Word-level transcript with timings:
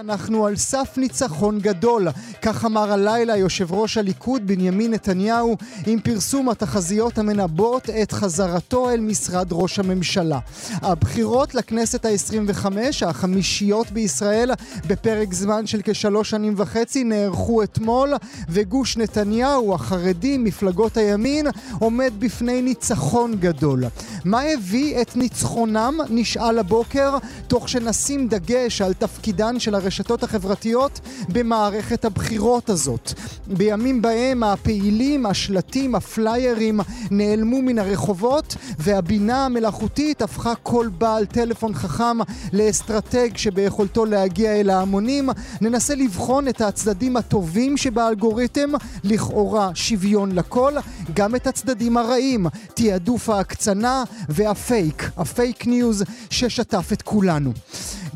אנחנו 0.00 0.46
על 0.46 0.56
סף 0.56 0.94
ניצחון 0.96 1.58
גדול, 1.58 2.08
כך 2.42 2.64
אמר 2.64 2.92
הלילה 2.92 3.36
יושב 3.36 3.72
ראש 3.72 3.98
הליכוד 3.98 4.46
בנימין 4.46 4.90
נתניהו 4.90 5.56
עם 5.86 6.00
פרסום 6.00 6.48
התחזיות 6.48 7.18
המנבאות 7.18 7.90
את 7.90 8.12
חזרתו 8.12 8.90
אל 8.90 9.00
משרד 9.00 9.48
ראש 9.50 9.78
הממשלה. 9.78 10.38
הבחירות 10.70 11.54
לכנסת 11.54 12.04
ה-25, 12.04 12.66
החמישיות 13.06 13.90
בישראל, 13.90 14.50
בפרק 14.86 15.34
זמן 15.34 15.66
של 15.66 15.80
כשלוש 15.84 16.30
שנים 16.30 16.54
וחצי, 16.56 17.04
נערכו 17.04 17.62
אתמול, 17.62 18.14
וגוש 18.48 18.96
נתניהו, 18.96 19.74
החרדים, 19.74 20.44
מפלגות 20.44 20.96
הימין, 20.96 21.46
עומד 21.78 22.12
בפני 22.18 22.62
ניצחון 22.62 23.34
גדול. 23.40 23.84
מה 24.24 24.40
הביא 24.40 25.02
את 25.02 25.16
ניצחונם? 25.16 25.98
נשאל 26.10 26.58
הבוקר, 26.58 27.16
תוך 27.48 27.68
שנשים 27.68 28.28
דגש 28.28 28.82
על 28.82 28.92
תפקידן 28.92 29.60
של 29.60 29.74
הרשתות 29.74 29.89
החברתיות 30.22 31.00
במערכת 31.28 32.04
הבחירות 32.04 32.70
הזאת. 32.70 33.12
בימים 33.46 34.02
בהם 34.02 34.42
הפעילים, 34.42 35.26
השלטים, 35.26 35.94
הפליירים 35.94 36.80
נעלמו 37.10 37.62
מן 37.62 37.78
הרחובות 37.78 38.56
והבינה 38.78 39.44
המלאכותית 39.44 40.22
הפכה 40.22 40.54
כל 40.54 40.88
בעל 40.98 41.26
טלפון 41.26 41.74
חכם 41.74 42.18
לאסטרטג 42.52 43.36
שביכולתו 43.36 44.04
להגיע 44.04 44.60
אל 44.60 44.70
ההמונים. 44.70 45.28
ננסה 45.60 45.94
לבחון 45.94 46.48
את 46.48 46.60
הצדדים 46.60 47.16
הטובים 47.16 47.76
שבאלגוריתם, 47.76 48.70
לכאורה 49.04 49.70
שוויון 49.74 50.32
לכל, 50.32 50.72
גם 51.14 51.34
את 51.34 51.46
הצדדים 51.46 51.96
הרעים, 51.96 52.46
תעדוף 52.74 53.28
ההקצנה 53.28 54.04
והפייק, 54.28 55.10
הפייק 55.16 55.66
ניוז 55.66 56.04
ששטף 56.30 56.92
את 56.92 57.02
כולנו. 57.02 57.52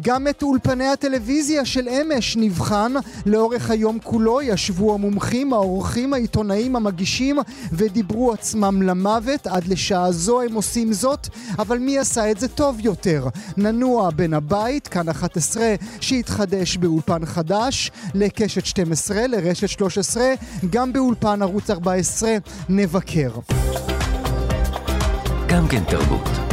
גם 0.04 0.28
את 0.28 0.42
אולפני 0.42 0.86
הטלוויזיה 0.86 1.64
של 1.64 1.88
אמש 1.88 2.36
נבחן. 2.36 2.92
לאורך 3.26 3.70
היום 3.70 3.98
כולו 4.02 4.42
ישבו 4.42 4.94
המומחים, 4.94 5.52
האורחים, 5.52 6.14
העיתונאים, 6.14 6.76
המגישים 6.76 7.38
ודיברו 7.72 8.32
עצמם 8.32 8.82
למוות. 8.82 9.46
עד 9.46 9.68
לשעה 9.68 10.12
זו 10.12 10.42
הם 10.42 10.54
עושים 10.54 10.92
זאת, 10.92 11.28
אבל 11.58 11.78
מי 11.78 11.98
עשה 11.98 12.30
את 12.30 12.40
זה 12.40 12.48
טוב 12.48 12.76
יותר? 12.80 13.28
ננוע 13.56 14.10
בין 14.10 14.34
הבית, 14.34 14.88
כאן 14.88 15.08
11, 15.08 15.74
שהתחדש 16.00 16.76
באולפן 16.76 17.26
חדש, 17.26 17.90
לקשת 18.14 18.66
12, 18.66 19.26
לרשת 19.26 19.68
13, 19.68 20.24
גם 20.70 20.92
באולפן 20.92 21.42
ערוץ 21.42 21.70
14 21.70 22.36
נבקר. 22.68 23.30
גם 25.48 25.68
כן 25.68 25.84
תרבות. 25.84 26.43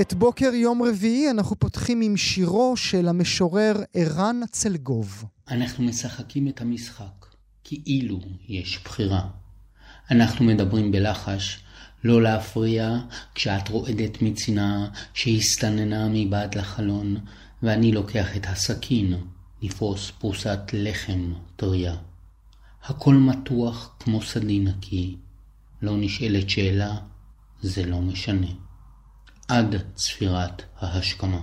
את 0.00 0.14
בוקר 0.14 0.54
יום 0.54 0.82
רביעי 0.82 1.30
אנחנו 1.30 1.58
פותחים 1.58 2.00
עם 2.00 2.16
שירו 2.16 2.76
של 2.76 3.08
המשורר 3.08 3.74
ערן 3.94 4.40
צלגוב. 4.50 5.24
אנחנו 5.50 5.84
משחקים 5.84 6.48
את 6.48 6.60
המשחק, 6.60 7.26
כאילו 7.64 8.20
יש 8.48 8.80
בחירה. 8.84 9.28
אנחנו 10.10 10.44
מדברים 10.44 10.92
בלחש, 10.92 11.60
לא 12.04 12.22
להפריע 12.22 12.98
כשאת 13.34 13.68
רועדת 13.68 14.22
מצנעה 14.22 14.88
שהסתננה 15.14 16.08
מבעד 16.08 16.54
לחלון, 16.54 17.16
ואני 17.62 17.92
לוקח 17.92 18.36
את 18.36 18.46
הסכין, 18.46 19.14
לפרוס 19.62 20.10
פרוסת 20.18 20.60
לחם 20.72 21.32
טריה. 21.56 21.96
הכל 22.84 23.14
מתוח 23.14 23.94
כמו 24.00 24.22
סדין 24.22 24.68
נקי, 24.68 25.16
לא 25.82 25.96
נשאלת 25.96 26.50
שאלה, 26.50 26.96
זה 27.62 27.86
לא 27.86 28.00
משנה. 28.00 28.69
עד 29.50 29.76
צפירת 29.94 30.62
ההשכמה. 30.78 31.40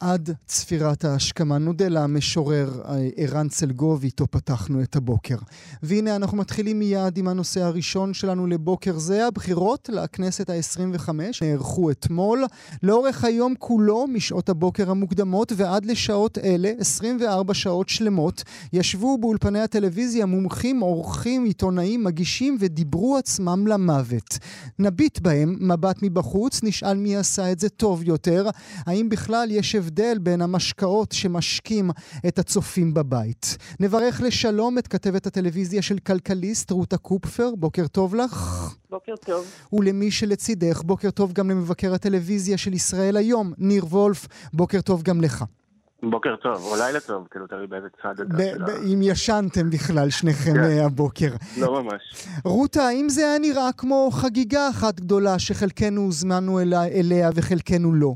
עד 0.00 0.30
צפירת 0.46 1.04
ההשכמה. 1.04 1.58
נודה 1.58 1.88
למשורר 1.88 2.82
אה, 2.84 3.08
ערן 3.16 3.48
צלגוב, 3.48 4.02
איתו 4.02 4.26
פתחנו 4.26 4.82
את 4.82 4.96
הבוקר. 4.96 5.36
והנה 5.82 6.16
אנחנו 6.16 6.36
מתחילים 6.36 6.78
מיד 6.78 7.16
עם 7.18 7.28
הנושא 7.28 7.62
הראשון 7.62 8.14
שלנו 8.14 8.46
לבוקר 8.46 8.98
זה. 8.98 9.26
הבחירות 9.26 9.88
לכנסת 9.92 10.50
ה-25 10.50 11.10
נערכו 11.42 11.90
אתמול. 11.90 12.44
לאורך 12.82 13.24
היום 13.24 13.54
כולו, 13.58 14.06
משעות 14.06 14.48
הבוקר 14.48 14.90
המוקדמות 14.90 15.52
ועד 15.56 15.86
לשעות 15.86 16.38
אלה, 16.38 16.72
24 16.78 17.54
שעות 17.54 17.88
שלמות, 17.88 18.42
ישבו 18.72 19.18
באולפני 19.18 19.60
הטלוויזיה 19.60 20.26
מומחים, 20.26 20.80
עורכים, 20.80 21.44
עיתונאים, 21.44 22.04
מגישים 22.04 22.56
ודיברו 22.60 23.16
עצמם 23.16 23.66
למוות. 23.66 24.38
נביט 24.78 25.18
בהם 25.18 25.56
מבט 25.60 25.96
מבחוץ, 26.02 26.62
נשאל 26.62 26.96
מי 26.96 27.16
עשה 27.16 27.52
את 27.52 27.60
זה 27.60 27.68
טוב 27.68 28.02
יותר. 28.02 28.48
האם 28.86 29.08
בכלל 29.08 29.48
יש 29.50 29.74
הבדל 29.74 29.89
בין 30.18 30.42
המשקאות 30.42 31.12
שמשקים 31.12 31.90
את 32.28 32.38
הצופים 32.38 32.94
בבית. 32.94 33.56
נברך 33.80 34.20
לשלום 34.24 34.78
את 34.78 34.88
כתבת 34.88 35.26
הטלוויזיה 35.26 35.82
של 35.82 35.98
כלכליסט, 35.98 36.70
רותה 36.70 36.96
קופפר, 36.96 37.50
בוקר 37.56 37.86
טוב 37.86 38.14
לך. 38.14 38.70
בוקר 38.90 39.14
טוב. 39.16 39.46
ולמי 39.72 40.10
שלצידך, 40.10 40.82
בוקר 40.82 41.10
טוב 41.10 41.32
גם 41.32 41.50
למבקר 41.50 41.94
הטלוויזיה 41.94 42.58
של 42.58 42.72
ישראל 42.72 43.16
היום, 43.16 43.52
ניר 43.58 43.84
וולף, 43.84 44.26
בוקר 44.52 44.80
טוב 44.80 45.02
גם 45.02 45.20
לך. 45.20 45.44
בוקר 46.02 46.36
טוב, 46.36 46.64
או 46.64 46.76
לילה 46.76 47.00
טוב, 47.00 47.26
כאילו 47.30 47.46
תלוי 47.46 47.66
באיזה 47.66 47.86
צד 48.02 48.14
אתה. 48.20 48.72
אם 48.92 49.00
ישנתם 49.02 49.70
בכלל 49.70 50.10
שניכם 50.10 50.52
כן. 50.54 50.64
אה, 50.64 50.84
הבוקר. 50.86 51.30
לא 51.58 51.82
ממש. 51.82 52.02
רותה, 52.44 52.82
האם 52.82 53.08
זה 53.08 53.20
היה 53.20 53.38
נראה 53.38 53.72
כמו 53.76 54.10
חגיגה 54.12 54.68
אחת 54.70 55.00
גדולה 55.00 55.38
שחלקנו 55.38 56.00
הוזמנו 56.00 56.60
אליה 56.60 57.30
וחלקנו 57.34 57.92
לא? 57.92 58.14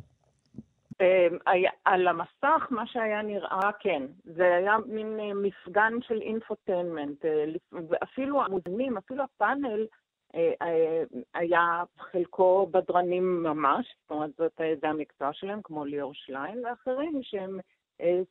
אמ, 1.00 1.38
על 1.84 2.08
המסך 2.08 2.66
מה 2.70 2.86
שהיה 2.86 3.22
נראה, 3.22 3.70
כן. 3.80 4.02
זה 4.24 4.54
היה 4.54 4.76
מין 4.86 5.20
אה, 5.20 5.34
מפגן 5.34 5.92
של 6.00 6.20
infotainment. 6.20 7.24
אה, 7.24 7.44
ואפילו 7.88 8.42
המוזמנים, 8.42 8.96
אפילו 8.96 9.24
הפאנל, 9.24 9.86
אה, 10.34 11.02
היה 11.34 11.82
חלקו 11.98 12.68
בדרנים 12.70 13.42
ממש, 13.42 13.96
זאת 14.02 14.10
אומרת, 14.10 14.30
זאת, 14.38 14.60
זה 14.80 14.88
המקצוע 14.88 15.32
שלהם, 15.32 15.60
כמו 15.64 15.84
ליאור 15.84 16.14
שליין 16.14 16.64
ואחרים, 16.66 17.20
שהם 17.22 17.58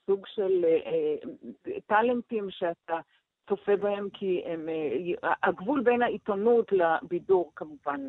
סוג 0.05 0.25
של 0.27 0.65
טאלנטים 1.87 2.51
שאתה 2.51 2.99
צופה 3.49 3.75
בהם, 3.75 4.09
כי 4.13 4.43
הם, 4.45 4.69
הגבול 5.43 5.81
בין 5.81 6.01
העיתונות 6.01 6.71
לבידור 6.71 7.51
כמובן 7.55 8.01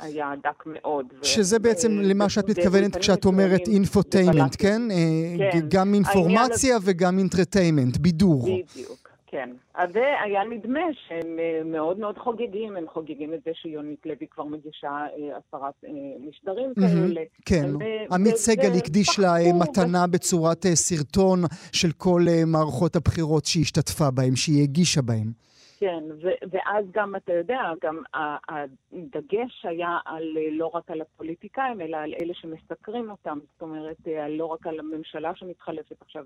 היה 0.00 0.32
דק 0.42 0.64
מאוד. 0.66 1.06
ו- 1.20 1.24
שזה 1.24 1.58
בעצם 1.58 1.92
למה 1.92 2.28
שאת 2.28 2.48
מתכוונת 2.50 2.96
כשאת 2.96 3.24
אומרת 3.24 3.68
infotainment, 3.68 4.56
כן? 4.58 4.82
אה, 4.90 5.50
כן. 5.52 5.58
גם 5.68 5.94
אינפורמציה 5.94 6.76
וגם 6.84 7.18
entertainment, 7.18 7.96
בידור. 7.96 8.42
בדיוק, 8.42 9.08
כן. 9.30 9.50
אז 9.74 9.90
זה 9.92 10.04
היה 10.24 10.44
נדמה 10.44 10.80
שהם 11.08 11.38
אה, 11.38 11.64
מאוד 11.64 11.98
מאוד 11.98 12.18
חוגגים, 12.18 12.76
הם 12.76 12.84
חוגגים 12.92 13.34
את 13.34 13.38
זה 13.44 13.50
שיונית 13.54 13.98
לוי 14.06 14.26
כבר 14.30 14.44
מגישה 14.44 14.88
אה, 14.88 15.38
עשרה 15.38 15.70
אה, 15.84 15.90
משדרים 16.28 16.72
כאלה. 16.74 17.20
כן, 17.44 17.70
עמית 18.12 18.36
סגל 18.36 18.72
הקדיש 18.78 19.18
לה 19.18 19.34
מתנה 19.54 20.06
בצורת 20.06 20.66
סרטון 20.74 21.40
של 21.72 21.92
כל 21.92 22.20
מערכות 22.46 22.96
הבחירות 22.96 23.44
שהיא 23.44 23.62
השתתפה 23.62 24.10
בהם, 24.10 24.36
שהיא 24.36 24.62
הגישה 24.62 25.02
בהם. 25.02 25.32
כן, 25.80 26.04
ו- 26.22 26.48
ואז 26.50 26.84
גם, 26.90 27.16
אתה 27.16 27.32
יודע, 27.32 27.60
גם 27.82 28.02
הדגש 28.48 29.64
היה 29.64 29.98
על, 30.04 30.36
אה, 30.36 30.50
לא 30.50 30.70
רק 30.74 30.90
על 30.90 31.00
הפוליטיקאים, 31.00 31.80
אלא 31.80 31.96
על 31.96 32.14
אלה 32.22 32.34
שמסקרים 32.34 33.10
אותם. 33.10 33.38
זאת 33.52 33.62
אומרת, 33.62 33.96
אה, 34.08 34.28
לא 34.28 34.46
רק 34.46 34.66
על 34.66 34.80
הממשלה 34.80 35.34
שמתחלפת 35.34 36.02
עכשיו, 36.02 36.24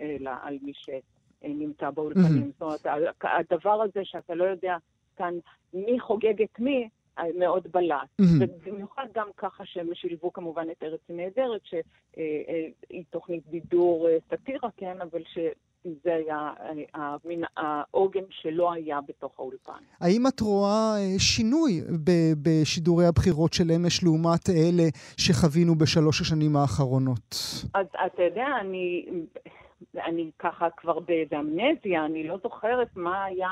אלא 0.00 0.30
על 0.42 0.58
מי 0.62 0.72
שנמצא 0.74 1.90
באולפנים. 1.90 2.50
זאת 2.52 2.62
אומרת, 2.62 2.86
הדבר 3.22 3.82
הזה 3.82 4.00
שאתה 4.04 4.34
לא 4.34 4.44
יודע 4.44 4.76
כאן 5.16 5.34
מי 5.74 6.00
חוגג 6.00 6.42
את 6.42 6.60
מי, 6.60 6.88
אה, 7.18 7.24
מאוד 7.38 7.66
בלט. 7.72 7.96
מהמם. 8.18 8.38
ובמיוחד 8.40 9.06
גם 9.14 9.28
ככה 9.36 9.64
שהם 9.66 9.94
שילבו 9.94 10.32
כמובן 10.32 10.70
את 10.70 10.82
ארץ 10.82 11.00
נהדרת, 11.08 11.60
שהיא 11.64 13.04
תוכנית 13.10 13.46
בידור 13.46 14.08
סאטירה, 14.30 14.68
כן, 14.76 15.00
אבל 15.00 15.22
שזה 15.84 16.14
היה 16.14 16.52
המין 16.94 17.44
העוגן 17.56 18.24
שלא 18.30 18.72
היה 18.72 18.98
בתוך 19.08 19.32
האולפן. 19.38 19.82
האם 20.00 20.26
את 20.26 20.40
רואה 20.40 20.94
אה, 20.98 21.18
שינוי 21.18 21.80
בשידורי 22.42 23.06
הבחירות 23.06 23.52
של 23.52 23.70
אמש 23.76 24.04
לעומת 24.04 24.50
אלה 24.50 24.88
שחווינו 25.16 25.74
בשלוש 25.74 26.20
השנים 26.20 26.56
האחרונות? 26.56 27.36
אז 27.74 27.86
אתה 28.06 28.22
יודע, 28.22 28.46
אני, 28.60 29.06
אני 29.96 30.30
ככה 30.38 30.68
כבר 30.76 30.98
באיזה 30.98 31.38
אמנזיה, 31.38 32.04
אני 32.04 32.28
לא 32.28 32.38
זוכרת 32.42 32.88
מה 32.96 33.24
היה... 33.24 33.48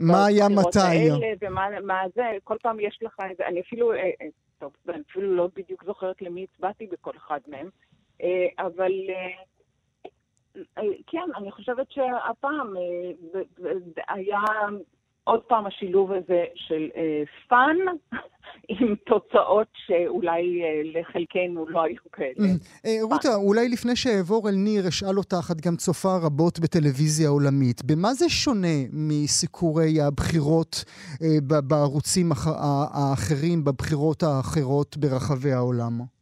מה 0.00 0.26
היה 0.26 0.48
מתי? 0.48 0.78
האלה, 0.78 1.26
ומה 1.40 1.66
מה 1.80 2.02
זה, 2.14 2.22
כל 2.44 2.56
פעם 2.62 2.80
יש 2.80 2.98
לך 3.02 3.16
איזה, 3.30 3.46
אני 3.46 3.60
אפילו, 3.60 3.92
אה, 3.92 3.98
אה, 3.98 4.26
טוב, 4.58 4.72
אני 4.88 5.02
אפילו 5.10 5.36
לא 5.36 5.48
בדיוק 5.56 5.84
זוכרת 5.84 6.22
למי 6.22 6.46
הצבעתי 6.52 6.86
בכל 6.86 7.12
אחד 7.16 7.40
מהם, 7.48 7.68
אבל... 8.58 8.92
אה, 10.78 10.82
כן, 11.06 11.28
אני 11.36 11.50
חושבת 11.50 11.86
שהפעם 11.90 12.74
היה 14.08 14.40
עוד 15.24 15.40
פעם 15.40 15.66
השילוב 15.66 16.12
הזה 16.12 16.44
של 16.54 16.88
fun 17.48 17.76
עם 18.68 18.94
תוצאות 19.06 19.66
שאולי 19.86 20.62
לחלקנו 20.84 21.66
לא 21.68 21.82
היו 21.82 21.96
כאלה. 22.12 22.48
רותה, 23.02 23.34
אולי 23.34 23.68
לפני 23.68 23.96
שאעבור 23.96 24.48
אל 24.48 24.54
ניר, 24.54 24.88
אשאל 24.88 25.18
אותך, 25.18 25.50
את 25.52 25.60
גם 25.60 25.76
צופה 25.76 26.16
רבות 26.22 26.58
בטלוויזיה 26.58 27.28
עולמית. 27.28 27.84
במה 27.84 28.14
זה 28.14 28.28
שונה 28.28 28.78
מסיקורי 28.92 30.00
הבחירות 30.00 30.84
בערוצים 31.40 32.32
האחרים, 32.94 33.64
בבחירות 33.64 34.22
האחרות 34.22 34.96
ברחבי 34.96 35.52
העולם? 35.52 36.13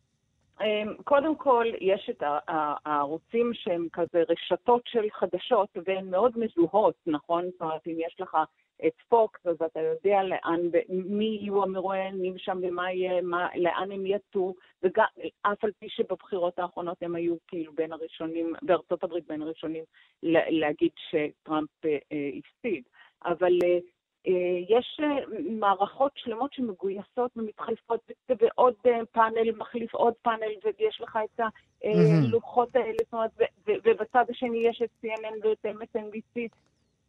קודם 1.04 1.36
כל, 1.36 1.66
יש 1.80 2.10
את 2.10 2.22
הערוצים 2.48 3.50
שהם 3.54 3.86
כזה 3.92 4.22
רשתות 4.28 4.82
של 4.86 5.10
חדשות, 5.10 5.68
והן 5.86 6.10
מאוד 6.10 6.32
מזוהות, 6.38 6.94
נכון? 7.06 7.44
זאת 7.50 7.60
אומרת, 7.60 7.86
אם 7.86 7.96
יש 7.98 8.20
לך 8.20 8.36
את 8.86 8.92
פוקס, 9.08 9.46
אז 9.46 9.56
אתה 9.62 9.80
יודע 9.80 10.22
לאן, 10.22 10.60
מי 10.88 11.38
יהיו 11.40 11.62
המרואיינים 11.62 12.38
שם 12.38 12.58
ומה 12.62 12.92
יהיה, 12.92 13.22
מה, 13.22 13.48
לאן 13.56 13.92
הם 13.92 14.06
יטו, 14.06 14.54
ואף 14.82 15.64
על 15.64 15.70
פי 15.78 15.88
שבבחירות 15.88 16.58
האחרונות 16.58 17.02
הם 17.02 17.14
היו 17.14 17.34
כאילו 17.48 17.72
בין 17.72 17.92
הראשונים, 17.92 18.52
בארצות 18.62 19.04
הברית 19.04 19.26
בין 19.26 19.42
הראשונים, 19.42 19.84
להגיד 20.22 20.92
שטראמפ 20.96 21.84
אה, 21.84 21.98
הפסיד. 22.38 22.82
אבל 23.24 23.58
אה, 23.64 23.68
אה, 23.68 23.78
יש 24.68 25.00
מערכות 25.50 26.12
שלמות 26.14 26.52
שמגויסות 26.52 27.30
ומתחלפות, 27.36 28.10
ועוד 28.28 28.74
פאנל 29.12 29.52
מחליף 29.56 29.94
עוד 29.94 30.14
פאנל, 30.22 30.52
ויש 30.64 31.00
לך 31.00 31.18
את 31.24 31.40
הלוחות 31.84 32.76
האלה, 32.76 32.96
זאת 33.04 33.12
אומרת, 33.12 33.30
ובצד 33.66 34.24
השני 34.30 34.58
יש 34.58 34.82
את 34.82 34.90
CNN 35.04 35.46
ואת 35.46 35.66
MSNBC. 35.66 36.40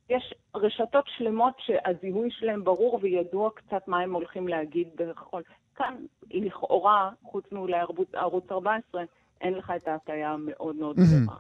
יש 0.10 0.34
רשתות 0.56 1.06
שלמות 1.18 1.54
שהזיהוי 1.60 2.32
שלהם 2.32 2.64
ברור 2.64 3.00
וידוע 3.02 3.50
קצת 3.50 3.88
מה 3.88 4.00
הם 4.00 4.14
הולכים 4.14 4.48
להגיד 4.48 4.88
בכל... 4.96 5.42
כאן, 5.76 5.96
לכאורה, 6.32 7.10
חוץ 7.24 7.52
מאולי 7.52 7.78
ערוץ 8.14 8.52
14, 8.52 9.04
אין 9.42 9.54
לך 9.54 9.74
את 9.76 9.88
ההטייה 9.88 10.32
המאוד 10.32 10.76
מאוד 10.76 10.96
גדולה. 10.96 11.38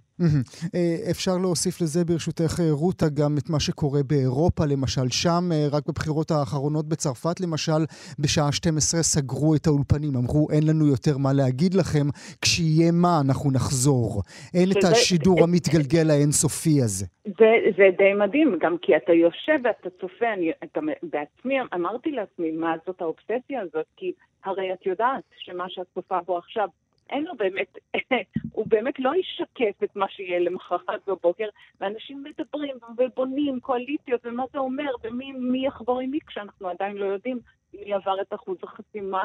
אה, 0.76 0.96
אפשר 1.12 1.38
להוסיף 1.42 1.82
לזה 1.82 2.06
ברשותך, 2.06 2.60
אה, 2.60 2.72
רותה, 2.72 3.06
גם 3.10 3.36
את 3.38 3.50
מה 3.50 3.60
שקורה 3.60 4.04
באירופה, 4.04 4.64
למשל. 4.66 5.10
שם, 5.10 5.44
אה, 5.52 5.68
רק 5.72 5.84
בבחירות 5.88 6.32
האחרונות 6.32 6.86
בצרפת, 6.90 7.40
למשל, 7.40 7.82
בשעה 8.20 8.52
12 8.52 9.04
סגרו 9.04 9.56
את 9.56 9.68
האולפנים. 9.68 10.16
אמרו, 10.16 10.48
אין 10.52 10.64
לנו 10.70 10.88
יותר 10.88 11.18
מה 11.18 11.34
להגיד 11.34 11.74
לכם, 11.74 12.08
כשיהיה 12.42 12.92
מה, 12.92 13.22
אנחנו 13.26 13.52
נחזור. 13.52 14.22
אין 14.54 14.70
את 14.72 14.84
השידור 14.92 15.44
המתגלגל 15.44 16.10
האינסופי 16.10 16.82
הזה. 16.82 17.06
זה, 17.26 17.52
זה 17.78 17.86
די 17.98 18.14
מדהים, 18.14 18.58
גם 18.62 18.76
כי 18.82 18.98
אתה 18.98 19.14
יושב 19.14 19.60
ואתה 19.64 19.90
צופה, 20.02 20.34
אני 20.34 20.52
אתה, 20.64 20.80
בעצמי 21.04 21.56
אמרתי 21.74 22.12
לעצמי, 22.12 22.52
מה 22.52 22.76
זאת 22.86 23.02
האובססיה 23.02 23.62
הזאת? 23.62 23.86
כי 23.98 24.12
הרי 24.46 24.74
את 24.74 24.86
יודעת 24.86 25.24
שמה 25.38 25.66
שאת 25.70 25.86
צופה 25.94 26.20
בו 26.26 26.38
עכשיו 26.38 26.68
אין 27.10 27.24
לו 27.24 27.34
באמת, 27.38 27.78
הוא 28.56 28.66
באמת 28.68 29.00
לא 29.00 29.12
ישקף 29.16 29.84
את 29.84 29.96
מה 29.96 30.06
שיהיה 30.10 30.40
למחרת 30.40 31.02
בבוקר, 31.08 31.48
ואנשים 31.82 32.24
מדברים 32.24 32.76
ובונים 32.98 33.60
קואליציות 33.60 34.26
ומה 34.26 34.44
זה 34.54 34.60
אומר, 34.60 34.92
ומי 35.04 35.68
יחבור 35.68 36.00
עם 36.00 36.12
מי 36.12 36.20
כשאנחנו 36.28 36.68
עדיין 36.70 36.98
לא 36.98 37.06
יודעים 37.06 37.40
מי 37.74 37.94
עבר 37.94 38.22
את 38.22 38.34
אחוז 38.34 38.58
החסימה. 38.64 39.24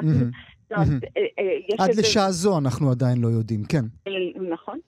אה, 0.72 0.82
אה, 1.38 1.84
עד 1.84 1.90
לשעה 1.98 2.30
זו 2.30 2.58
אנחנו 2.58 2.90
עדיין 2.90 3.20
לא 3.20 3.28
יודעים, 3.28 3.64
כן. 3.64 3.84
נכון. 4.50 4.78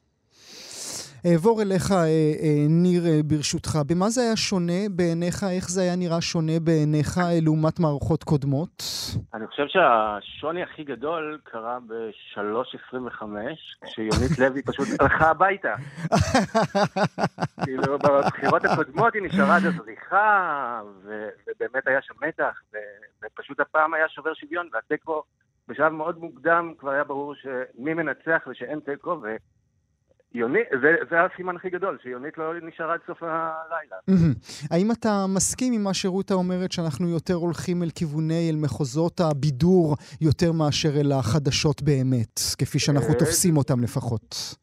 אעבור 1.26 1.62
אליך, 1.62 1.93
אה, 1.93 1.96
אה, 1.96 2.67
ניר, 2.69 3.02
אה, 3.06 3.20
ברשותך. 3.25 3.78
במה 3.87 4.08
זה 4.08 4.20
היה 4.20 4.37
שונה 4.37 4.82
בעיניך? 4.90 5.44
איך 5.50 5.70
זה 5.70 5.81
היה 5.81 5.96
נראה 5.96 6.20
שונה 6.20 6.61
בעיניך 6.64 7.20
לעומת 7.43 7.81
מערכות 7.81 8.25
קודמות? 8.25 8.82
אני 9.34 9.46
חושב 9.46 9.67
שהשוני 9.69 10.62
הכי 10.62 10.84
גדול 10.84 11.38
קרה 11.44 11.78
ב-3.25, 11.87 13.22
כשיונית 13.84 14.38
לוי 14.40 14.62
פשוט 14.62 14.88
הלכה 15.00 15.31
הביתה. 15.31 15.75
כאילו, 17.64 17.99
בבחירות 17.99 18.64
הקודמות 18.64 19.14
היא 19.14 19.22
נשארה 19.22 19.56
עד 19.56 19.62
הזריחה, 19.64 20.81
ובאמת 21.05 21.87
היה 21.87 22.02
שם 22.02 22.14
מתח, 22.28 22.61
ופשוט 23.25 23.61
הפעם 23.61 23.94
היה 23.94 24.08
שובר 24.08 24.34
שוויון, 24.34 24.69
והתיקו 24.72 25.22
בשלב 25.69 25.93
מאוד 25.93 26.19
מוקדם 26.19 26.72
כבר 26.78 26.90
היה 26.90 27.05
ברור 27.05 27.34
שמי 27.34 27.94
מנצח 27.94 28.43
ושאין 28.50 28.81
תיקו, 28.81 29.17
יונית, 30.35 30.67
זה, 30.82 30.97
זה 31.11 31.17
הסימן 31.23 31.56
הכי 31.56 31.71
גדול, 31.71 31.99
שיונית 32.03 32.38
לא 32.38 32.53
נשארה 32.62 32.94
עד 32.94 33.00
סוף 33.06 33.23
הלילה. 33.23 33.97
האם 34.71 34.93
אתה 34.93 35.25
מסכים 35.29 35.73
עם 35.73 35.85
מה 35.85 35.94
שרותה 35.94 36.35
אומרת, 36.35 36.73
שאנחנו 36.73 37.09
יותר 37.09 37.35
הולכים 37.35 37.82
אל 37.82 37.91
כיווני, 37.94 38.50
אל 38.50 38.56
מחוזות 38.56 39.21
הבידור, 39.21 39.97
יותר 40.21 40.53
מאשר 40.53 41.00
אל 41.00 41.12
החדשות 41.12 41.82
באמת, 41.82 42.41
כפי 42.59 42.79
שאנחנו 42.79 43.15
אה, 43.15 43.19
תופסים 43.19 43.56
אותם 43.56 43.81
לפחות? 43.81 44.56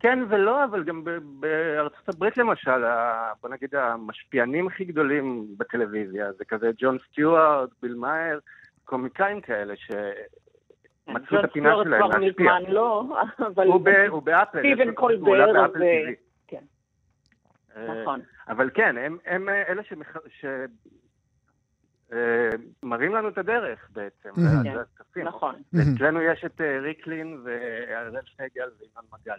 כן 0.00 0.18
ולא, 0.28 0.64
אבל 0.64 0.84
גם 0.84 1.04
בארצות 1.40 2.08
הברית 2.08 2.36
למשל, 2.36 2.84
בוא 3.42 3.50
נגיד 3.50 3.74
המשפיענים 3.74 4.66
הכי 4.66 4.84
גדולים 4.84 5.46
בטלוויזיה, 5.56 6.32
זה 6.38 6.44
כזה 6.44 6.70
ג'ון 6.78 6.98
סטיוארט, 7.10 7.70
ביל 7.82 7.94
מאייר, 7.94 8.40
קומיקאים 8.84 9.40
כאלה, 9.40 9.74
ש... 9.76 9.90
מצאו 11.06 11.40
את 11.40 11.44
הפינה 11.44 11.74
שלהם 11.84 12.10
להשפיע. 12.10 12.58
מזמן 12.58 12.72
לא, 12.72 13.04
אבל... 13.38 13.66
הוא 14.08 14.22
באפל. 14.22 14.58
סטיבן 14.58 14.94
קולבר 14.94 15.66
ו... 15.74 15.82
כן. 16.46 16.64
אה, 17.76 18.02
נכון. 18.02 18.20
אבל 18.48 18.70
כן, 18.74 18.96
הם 19.26 19.48
אלה 19.48 19.82
שמראים 22.82 23.14
לנו 23.14 23.28
את 23.28 23.38
הדרך 23.38 23.88
בעצם. 23.92 24.30
כן, 25.14 25.24
נכון. 25.24 25.54
אצלנו 25.96 26.22
יש 26.22 26.44
את 26.44 26.60
אה, 26.60 26.80
ריקלין 26.80 27.40
והראל 27.44 28.20
סגל 28.36 28.68
וינון 28.80 29.04
מגל. 29.12 29.38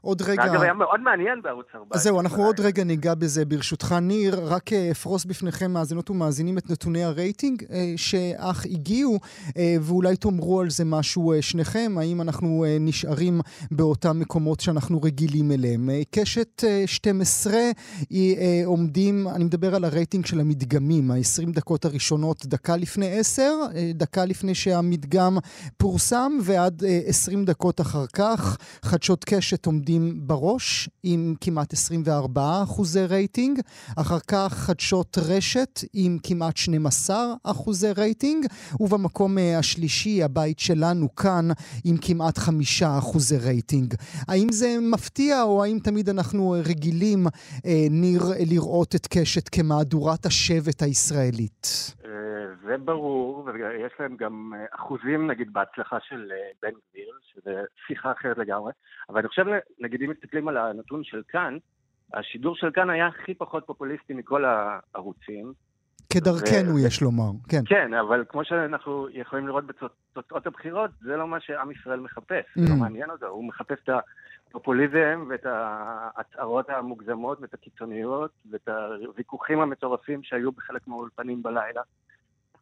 עוד 0.00 0.22
רגע... 0.22 0.44
אגב, 0.44 0.62
היה 0.62 0.72
מאוד 0.72 1.00
מעניין 1.00 1.42
בערוץ 1.42 1.66
14. 1.74 2.02
זהו, 2.02 2.20
אנחנו 2.20 2.44
עוד 2.44 2.60
רגע 2.60 2.84
ניגע 2.84 3.14
בזה. 3.14 3.44
ברשותך, 3.44 3.94
ניר, 4.02 4.40
רק 4.44 4.72
אה, 4.72 4.90
אפרוס 4.90 5.24
בפניכם, 5.24 5.70
מאזינות 5.70 6.10
ומאזינים, 6.10 6.58
את 6.58 6.70
נתוני 6.70 7.04
הרייטינג 7.04 7.64
אה, 7.70 7.92
שאך 7.96 8.66
הגיעו, 8.66 9.18
אה, 9.56 9.76
ואולי 9.80 10.16
תאמרו 10.16 10.60
על 10.60 10.70
זה 10.70 10.84
משהו 10.84 11.32
שניכם, 11.40 11.94
האם 11.98 12.20
אנחנו 12.20 12.64
נשארים 12.80 13.40
באותם 13.70 14.20
מקומות 14.20 14.60
שאנחנו 14.60 15.02
רגילים 15.02 15.52
אליהם. 15.52 15.90
קשת 16.10 16.64
12 16.86 17.58
היא 18.10 18.36
עומדים, 18.66 19.28
אני 19.28 19.44
מדבר 19.44 19.74
על 19.74 19.84
הרייטינג 19.84 20.26
של 20.26 20.40
המדגמים, 20.40 21.10
ה-20 21.10 21.50
דקות 21.52 21.84
הראשונות, 21.84 22.46
דקה 22.46 22.76
לפני 22.76 23.18
10, 23.18 23.42
דקה 23.94 24.24
לפני 24.24 24.54
שהמדגם 24.54 25.36
פורסם, 25.76 26.32
ועד 26.42 26.82
20 27.06 27.44
דקות 27.44 27.80
אחר 27.80 28.06
כך. 28.06 28.56
חדשות 28.82 29.24
קשת 29.24 29.66
עומדים 29.66 29.83
עומדים 29.88 30.26
בראש 30.26 30.88
עם 31.02 31.34
כמעט 31.40 31.72
24 31.72 32.40
אחוזי 32.62 33.06
רייטינג, 33.06 33.60
אחר 33.98 34.18
כך 34.30 34.52
חדשות 34.52 35.18
רשת 35.18 35.80
עם 35.94 36.18
כמעט 36.22 36.56
12 36.56 37.16
אחוזי 37.44 37.92
רייטינג, 37.96 38.46
ובמקום 38.80 39.38
אה, 39.38 39.58
השלישי, 39.58 40.22
הבית 40.22 40.58
שלנו 40.58 41.14
כאן, 41.14 41.44
עם 41.84 41.96
כמעט 42.06 42.38
5 42.38 42.82
אחוזי 42.82 43.36
רייטינג. 43.38 43.94
האם 44.28 44.46
זה 44.50 44.76
מפתיע 44.92 45.42
או 45.42 45.64
האם 45.64 45.78
תמיד 45.84 46.08
אנחנו 46.08 46.56
רגילים, 46.70 47.26
אה, 47.66 47.86
ניר, 47.90 48.22
לראות 48.52 48.94
את 48.94 49.06
קשת 49.06 49.48
כמהדורת 49.48 50.26
השבט 50.26 50.82
הישראלית? 50.82 51.94
אה, 52.04 52.10
זה 52.66 52.76
ברור, 52.78 53.44
ויש 53.54 53.92
להם 54.00 54.16
גם 54.16 54.52
אחוזים, 54.70 55.30
נגיד, 55.30 55.52
בהצלחה 55.52 55.96
של 56.08 56.30
בן 56.62 56.70
גביר, 56.70 57.03
שזה 57.24 57.62
שיחה 57.86 58.12
אחרת 58.12 58.38
לגמרי, 58.38 58.72
אבל 59.08 59.18
אני 59.18 59.28
חושב, 59.28 59.44
נגיד 59.80 60.02
אם 60.02 60.10
מסתכלים 60.10 60.48
על 60.48 60.56
הנתון 60.56 61.04
של 61.04 61.22
כאן, 61.28 61.58
השידור 62.14 62.56
של 62.56 62.70
כאן 62.70 62.90
היה 62.90 63.06
הכי 63.06 63.34
פחות 63.34 63.66
פופוליסטי 63.66 64.14
מכל 64.14 64.44
הערוצים. 64.44 65.52
כדרכנו, 66.10 66.74
ו... 66.74 66.86
יש 66.86 67.02
לומר, 67.02 67.30
כן. 67.48 67.62
כן, 67.66 67.94
אבל 67.94 68.24
כמו 68.28 68.44
שאנחנו 68.44 69.08
יכולים 69.12 69.46
לראות 69.46 69.64
בתוצאות 69.66 70.46
הבחירות, 70.46 70.90
זה 71.00 71.16
לא 71.16 71.28
מה 71.28 71.40
שעם 71.40 71.70
ישראל 71.70 72.00
מחפש, 72.00 72.44
mm. 72.58 72.60
זה 72.60 72.68
לא 72.68 72.76
מעניין 72.76 73.10
אותו, 73.10 73.26
הוא 73.26 73.44
מחפש 73.44 73.78
את 73.84 73.88
הפופוליזם 74.48 75.26
ואת 75.28 75.46
ההצהרות 75.46 76.70
המוגזמות 76.70 77.38
ואת 77.40 77.54
הקיצוניות 77.54 78.30
ואת 78.50 78.68
הוויכוחים 78.68 79.60
המטורפים 79.60 80.22
שהיו 80.22 80.52
בחלק 80.52 80.88
מהאולפנים 80.88 81.42
בלילה. 81.42 81.82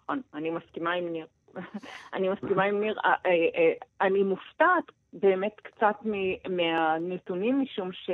נכון, 0.03 0.21
אני 0.35 0.51
מסכימה 0.51 0.93
עם 0.93 1.09
ניר. 1.09 1.27
אני 2.15 2.29
מסכימה 2.29 2.65
עם 2.65 2.81
ניר. 2.81 2.99
אה, 3.05 3.15
אה, 3.27 3.31
אה, 3.31 3.73
אני 4.01 4.23
מופתעת 4.23 4.85
באמת 5.13 5.61
קצת 5.63 5.97
מהנתונים, 6.49 7.61
משום 7.61 7.93
ש... 7.93 8.11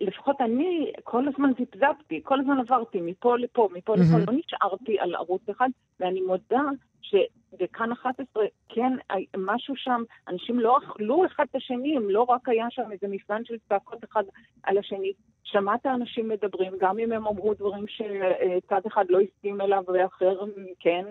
לפחות 0.00 0.40
אני 0.40 0.92
כל 1.04 1.28
הזמן 1.28 1.50
זפזפתי, 1.60 2.20
כל 2.24 2.40
הזמן 2.40 2.58
עברתי 2.58 3.00
מפה 3.00 3.38
לפה, 3.38 3.68
מפה 3.72 3.94
לפה. 3.94 4.18
לא 4.32 4.38
נשארתי 4.38 4.98
על 4.98 5.14
ערוץ 5.14 5.48
אחד, 5.50 5.68
ואני 6.00 6.20
מודה 6.20 6.62
שבכאן 7.02 7.92
11, 7.92 8.44
כן, 8.68 8.92
משהו 9.36 9.76
שם, 9.76 10.02
אנשים 10.28 10.60
לא 10.60 10.78
אכלו 10.78 11.26
אחד 11.26 11.44
את 11.50 11.56
השני, 11.56 11.96
אם 11.96 12.10
לא 12.10 12.22
רק 12.22 12.48
היה 12.48 12.66
שם 12.70 12.92
איזה 12.92 13.08
מפגן 13.08 13.44
של 13.44 13.56
צעקות 13.68 14.04
אחד 14.04 14.22
על 14.62 14.78
השני. 14.78 15.12
שמעת 15.44 15.86
אנשים 15.86 16.28
מדברים, 16.28 16.72
גם 16.80 16.98
אם 16.98 17.12
הם 17.12 17.26
אמרו 17.26 17.54
דברים 17.54 17.84
שצד 17.86 18.80
אחד 18.86 19.04
לא 19.08 19.18
הסכים 19.20 19.60
אליו 19.60 19.82
ואחר 19.86 20.40
כן, 20.80 21.04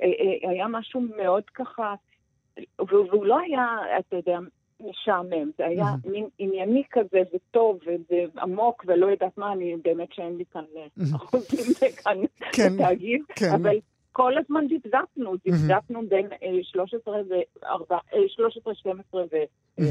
אה, 0.00 0.06
אה, 0.06 0.50
היה 0.50 0.68
משהו 0.68 1.00
מאוד 1.16 1.42
ככה, 1.54 1.94
והוא 2.78 3.26
לא 3.26 3.38
היה, 3.38 3.66
אתה 3.98 4.16
יודע, 4.16 4.38
משעמם, 4.90 5.50
זה 5.58 5.66
היה. 5.66 5.86
מין 6.04 6.28
ענייני 6.38 6.82
כזה 6.90 7.18
וטוב 7.34 7.78
ועמוק 8.10 8.84
ולא 8.86 9.06
יודעת 9.06 9.38
מה, 9.38 9.52
אני 9.52 9.76
באמת 9.84 10.12
שאין 10.12 10.36
לי 10.36 10.44
כאן. 10.52 10.64
אחוזים 11.16 11.74
כאן 12.04 12.18
כן, 12.52 12.76
בתאגיד, 12.76 13.22
כן. 13.36 13.52
אבל 13.54 13.78
כל 14.14 14.32
הזמן 14.38 14.64
דפדפנו, 14.68 15.34
דפדפנו 15.46 16.08
בין 16.08 16.26
אה, 16.42 16.62
13 16.62 17.14
ו-4, 17.14 17.94
13, 18.28 18.74
12 18.74 19.22
ו-1. 19.32 19.82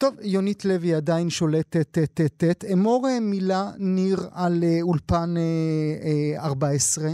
טוב, 0.00 0.14
יונית 0.22 0.64
לוי 0.64 0.94
עדיין 0.94 1.30
שולטת 1.30 1.98
טט-טט. 1.98 2.64
אמור 2.72 3.06
אה, 3.08 3.20
מילה, 3.20 3.62
ניר, 3.78 4.16
על 4.34 4.52
אה, 4.62 4.78
אולפן 4.82 5.36
אה, 5.36 6.42
אה, 6.42 6.48
14. 6.48 7.04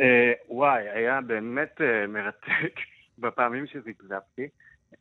אה, 0.00 0.32
וואי, 0.48 0.88
היה 0.94 1.20
באמת 1.20 1.80
מרתק 2.08 2.74
בפעמים 3.22 3.66
שזפזפתי. 3.66 4.48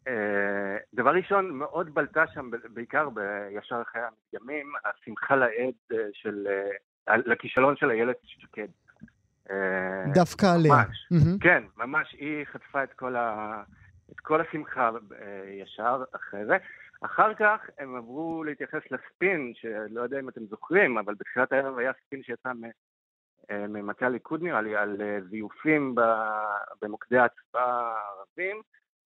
אה, 0.07 0.77
דבר 0.93 1.09
ראשון, 1.09 1.51
מאוד 1.51 1.93
בלטה 1.93 2.27
שם, 2.33 2.49
בעיקר 2.73 3.09
ב- 3.09 3.47
ישר 3.51 3.81
אחרי 3.81 4.01
המדגמים, 4.01 4.73
השמחה 4.85 5.35
לעד 5.35 5.73
אה, 5.91 5.97
של, 6.13 6.47
אה, 7.07 7.17
לכישלון 7.17 7.75
של 7.75 7.91
איילת 7.91 8.17
שקד. 8.23 8.67
דווקא 10.13 10.45
עליה. 10.55 10.73
ממש. 10.73 11.07
כן, 11.41 11.63
ממש, 11.77 12.15
היא 12.19 12.45
חטפה 12.45 12.83
את 12.83 12.93
כל, 12.93 13.15
ה... 13.15 13.63
את 14.11 14.19
כל 14.19 14.41
השמחה 14.41 14.91
ישר 15.61 16.03
אחרי 16.15 16.45
זה. 16.45 16.57
אחר 17.01 17.33
כך 17.33 17.59
הם 17.79 17.95
עברו 17.95 18.43
להתייחס 18.43 18.81
לספין, 18.91 19.53
שלא 19.55 20.01
יודע 20.01 20.19
אם 20.19 20.29
אתם 20.29 20.45
זוכרים, 20.45 20.97
אבל 20.97 21.15
בתחילת 21.19 21.51
הערב 21.51 21.77
היה 21.77 21.91
ספין 22.05 22.23
שיצא 22.23 22.49
מ... 22.49 22.63
ממטה 23.69 24.05
הליכוד 24.05 24.43
נראה 24.43 24.61
לי, 24.61 24.75
על 24.75 25.01
זיופים. 25.29 25.95
במוקדי 26.81 27.17
ההצבעה 27.17 27.93
הערבים, 27.95 28.61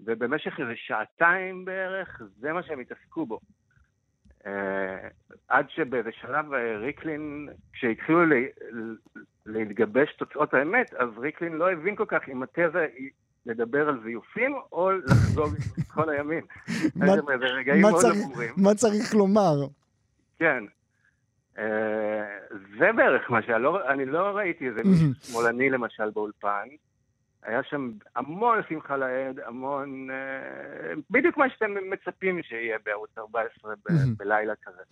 ובמשך 0.05 0.59
איזה 0.59 0.71
שעתיים 0.75 1.65
בערך, 1.65 2.21
זה 2.39 2.53
מה 2.53 2.63
שהם 2.63 2.79
התעסקו 2.79 3.25
בו. 3.25 3.39
אה, 4.45 5.07
עד 5.47 5.65
שבאיזה 5.69 6.09
שלב 6.11 6.53
אה, 6.53 6.77
ריקלין, 6.77 7.49
כשהתחילו 7.73 8.25
ל- 8.25 8.45
להתגבש 9.45 10.13
תוצאות 10.17 10.53
האמת, 10.53 10.93
אז 10.93 11.09
ריקלין 11.17 11.53
לא 11.53 11.71
הבין 11.71 11.95
כל 11.95 12.05
כך 12.07 12.29
אם 12.29 12.43
התזה 12.43 12.87
היא 12.97 13.09
לדבר 13.45 13.89
על 13.89 13.99
זיופים 14.03 14.55
או 14.71 14.91
לחזור 14.91 15.47
כל 15.93 16.09
הימין. 16.09 16.43
מה- 16.95 17.05
מה 17.81 17.91
צריך- 17.99 18.25
לומר? 18.25 18.49
כן. 20.39 20.63
אה, 21.57 22.37
זה 22.79 22.91
בערך 22.95 23.31
מה 23.31 23.41
שהיה, 23.41 23.57
לא- 23.57 23.89
אני 23.89 24.05
לא 24.05 24.19
ראיתי 24.37 24.67
איזה. 24.67 24.81
שמאלני 25.21 25.69
למשל 25.69 26.09
באולפן. 26.09 26.67
היה 27.45 27.63
שם 27.63 27.91
המון 28.15 28.59
שמחה 28.69 28.97
לאיד, 28.97 29.39
המון... 29.39 30.09
אה, 30.11 30.93
בדיוק 31.09 31.37
מה 31.37 31.49
שאתם 31.49 31.71
מצפים 31.89 32.43
שיהיה 32.43 32.77
בערוץ 32.85 33.17
14 33.17 33.75
ב-. 33.75 34.17
בלילה 34.17 34.53
כזה. 34.65 34.83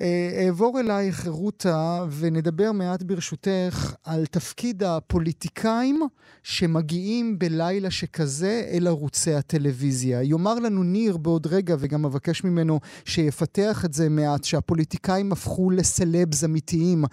אה, 0.00 0.46
אעבור 0.46 0.80
אלייך, 0.80 1.26
רותה, 1.26 2.04
ונדבר 2.20 2.72
מעט 2.72 3.02
ברשותך 3.02 3.94
על 4.04 4.26
תפקיד 4.26 4.82
הפוליטיקאים 4.82 6.00
שמגיעים 6.42 7.38
בלילה 7.38 7.90
שכזה 7.90 8.62
אל 8.72 8.86
ערוצי 8.86 9.34
הטלוויזיה. 9.34 10.22
יאמר 10.22 10.54
לנו 10.54 10.82
ניר 10.82 11.16
בעוד 11.16 11.46
רגע, 11.46 11.74
וגם 11.78 12.04
אבקש 12.04 12.44
ממנו 12.44 12.80
שיפתח 13.04 13.84
את 13.84 13.92
זה 13.92 14.08
מעט, 14.10 14.44
שהפוליטיקאים 14.44 15.32
הפכו 15.32 15.70
לסלבס 15.70 16.44
אמיתיים 16.44 17.04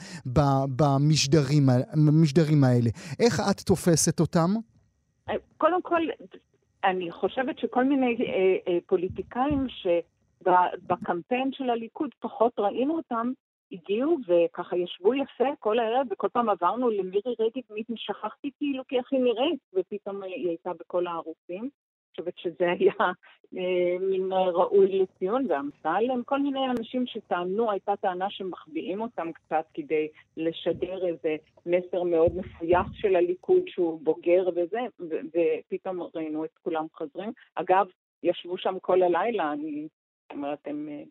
במשדרים, 0.76 1.64
במשדרים 1.94 2.64
האלה. 2.64 2.90
איך 3.20 3.42
את 3.52 3.60
תופסת 3.60 4.20
אותם? 4.20 4.50
קודם 5.58 5.82
כל, 5.82 6.02
אני 6.84 7.12
חושבת 7.12 7.60
שכל 7.60 7.84
מיני 7.84 8.18
אה, 8.20 8.74
אה, 8.74 8.78
פוליטיקאים 8.86 9.68
שבקמפיין 10.44 11.52
של 11.52 11.70
הליכוד 11.70 12.10
פחות 12.20 12.54
ראינו 12.60 12.96
אותם, 12.96 13.32
הגיעו 13.72 14.18
וככה 14.28 14.78
ישבו 14.78 15.14
יפה 15.14 15.56
כל 15.60 15.80
הערב, 15.80 16.08
וכל 16.12 16.28
פעם 16.34 16.50
עברנו 16.50 16.90
למירי 16.90 17.36
רגב, 17.40 17.62
מי 17.70 17.84
שכחתי 17.96 18.52
כאילו 18.58 18.84
כי 18.88 18.98
איך 18.98 19.14
היא 19.14 19.20
נראית, 19.20 19.60
ופתאום 19.74 20.24
היא 20.24 20.48
הייתה 20.48 20.72
בכל 20.80 21.08
הערוצים. 21.08 21.70
אני 22.20 22.26
חושבת 22.26 22.38
שזה 22.38 22.72
היה 22.72 23.12
אה, 23.58 24.00
מין 24.00 24.32
ראוי 24.32 25.00
לציון, 25.00 25.46
ואמסלם, 25.50 26.24
כל 26.24 26.40
מיני 26.40 26.70
אנשים 26.70 27.08
שטענו, 27.08 27.72
הייתה 27.72 27.96
טענה 27.96 28.30
שמחביאים 28.30 29.02
אותם 29.02 29.32
קצת 29.32 29.66
כדי 29.74 30.08
לשדר 30.38 31.08
איזה 31.08 31.36
מסר 31.66 32.04
מאוד 32.04 32.32
מפויח 32.36 32.94
של 32.94 33.16
הליכוד 33.16 33.62
שהוא 33.68 34.00
בוגר 34.04 34.50
וזה, 34.56 34.82
ו- 35.00 35.40
ופתאום 35.68 36.02
ראינו 36.16 36.46
את 36.46 36.58
כולם 36.64 36.86
חוזרים. 36.94 37.32
אגב, 37.56 37.88
ישבו 38.24 38.58
שם 38.58 38.80
כל 38.82 39.04
הלילה, 39.04 39.52
אני 39.54 39.88
אומרת, 40.34 40.60
הם 40.66 40.90
אה, 40.92 41.04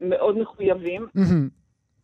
מאוד 0.00 0.38
מחויבים, 0.38 1.06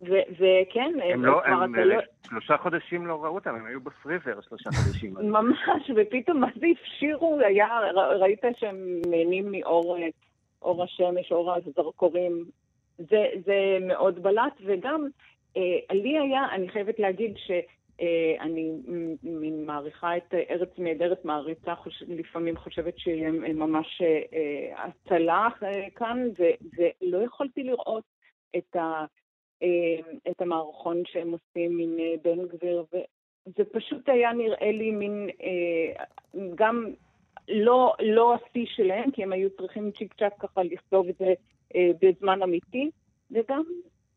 וכן, 0.01 0.95
הם 1.13 1.25
לא, 1.25 1.45
הם 1.45 1.75
אתה 1.75 1.85
לא... 1.85 1.95
אה, 1.95 2.01
שלושה 2.29 2.57
חודשים 2.57 3.07
לא 3.07 3.25
ראו 3.25 3.35
אותם, 3.35 3.55
הם 3.55 3.67
היו 3.67 3.81
בפריזר 3.81 4.41
שלושה 4.41 4.71
חודשים. 4.71 5.15
ממש, 5.37 5.91
ופתאום 5.97 6.41
מה 6.41 6.49
זה 6.61 6.67
הפשירו, 6.73 7.39
היה, 7.41 7.67
ר- 7.67 8.23
ראית 8.23 8.45
שהם 8.59 9.01
נהנים 9.07 9.53
מאור 9.53 9.99
אה, 9.99 10.09
אור 10.63 10.83
השמש, 10.85 11.33
אור 11.33 11.55
הזרקורים, 11.55 12.45
זה, 12.99 13.27
זה 13.45 13.79
מאוד 13.81 14.23
בלט, 14.23 14.61
וגם 14.67 15.07
אה, 15.57 15.97
לי 15.97 16.19
היה, 16.19 16.43
אני 16.53 16.69
חייבת 16.69 16.99
להגיד 16.99 17.33
שאני 17.99 18.73
מעריכה 19.67 20.17
את 20.17 20.35
אה, 20.35 20.43
ארץ 20.51 20.71
נהדרת, 20.79 21.25
מעריצה, 21.25 21.75
לפעמים 22.09 22.57
חושבת 22.57 22.99
שהיא 22.99 23.25
אה, 23.25 23.53
ממש 23.53 24.03
אה, 24.03 24.21
אה, 24.33 24.85
הצלה 24.85 25.49
אה, 25.63 25.91
כאן, 25.91 26.29
ולא 26.79 27.19
יכולתי 27.25 27.63
לראות 27.63 28.05
את 28.57 28.77
ה... 28.77 29.05
אה, 29.63 30.13
את 30.31 30.41
המערכון 30.41 31.03
שהם 31.07 31.33
עושים 31.33 31.79
עם 31.79 31.97
אה, 31.99 32.15
בן 32.25 32.47
גביר, 32.47 32.85
וזה 32.93 33.65
פשוט 33.73 34.09
היה 34.09 34.33
נראה 34.33 34.73
לי 34.73 34.91
מין, 34.91 35.29
אה, 35.43 36.05
גם 36.55 36.87
לא, 37.49 37.95
לא 38.01 38.35
השיא 38.35 38.67
שלהם, 38.67 39.11
כי 39.11 39.23
הם 39.23 39.33
היו 39.33 39.51
צריכים 39.51 39.91
צ'יק 39.91 40.15
צ'אק 40.15 40.33
ככה 40.39 40.63
לכתוב 40.63 41.09
את 41.09 41.17
זה 41.19 41.35
אה, 41.75 41.91
בזמן 42.03 42.43
אמיתי, 42.43 42.91
וגם 43.31 43.63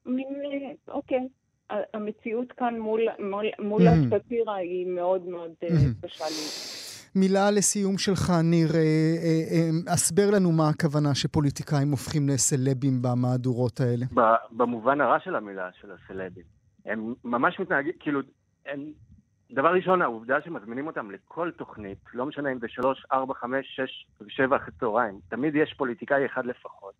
מין, 0.05 0.41
אה, 0.45 0.93
אוקיי, 0.93 1.27
המציאות 1.93 2.51
כאן 2.51 2.79
מול, 2.79 3.01
מול, 3.19 3.45
מול 3.59 3.81
Mhm. 3.81 3.91
הסאטירה 4.07 4.55
היא 4.55 4.87
מאוד 4.87 5.25
מאוד 5.27 5.51
אה. 5.63 5.67
קשה 6.05 6.25
לי. 6.25 7.21
מילה 7.21 7.51
לסיום 7.51 7.97
שלך, 7.97 8.31
ניר. 8.43 8.69
אה, 8.75 8.79
אה, 8.79 8.81
אה, 9.51 9.93
הסבר 9.93 10.29
לנו 10.33 10.51
מה 10.51 10.69
הכוונה 10.69 11.15
שפוליטיקאים 11.15 11.91
הופכים 11.91 12.29
לסלבים 12.29 13.01
במהדורות 13.01 13.79
האלה. 13.79 14.05
ב- 14.13 14.57
במובן 14.57 15.01
הרע 15.01 15.19
של 15.19 15.35
המילה, 15.35 15.69
של 15.81 15.87
הסלבים. 15.91 16.43
הם 16.85 17.13
ממש 17.23 17.59
מתנהגים, 17.59 17.91
כאילו, 17.99 18.19
הם... 18.65 18.79
דבר 19.53 19.73
ראשון, 19.73 20.01
העובדה 20.01 20.35
שמזמינים 20.45 20.87
אותם 20.87 21.11
לכל 21.11 21.51
תוכנית, 21.57 21.97
לא 22.13 22.25
משנה 22.25 22.51
אם 22.51 22.59
זה 22.59 22.67
שלוש, 22.69 23.05
ארבע, 23.11 23.33
חמש, 23.33 23.65
שש 23.75 24.05
ושבע 24.21 24.55
אחרי 24.55 24.73
צהריים, 24.79 25.19
תמיד 25.29 25.55
יש 25.55 25.73
פוליטיקאי 25.77 26.25
אחד 26.25 26.45
לפחות. 26.45 26.93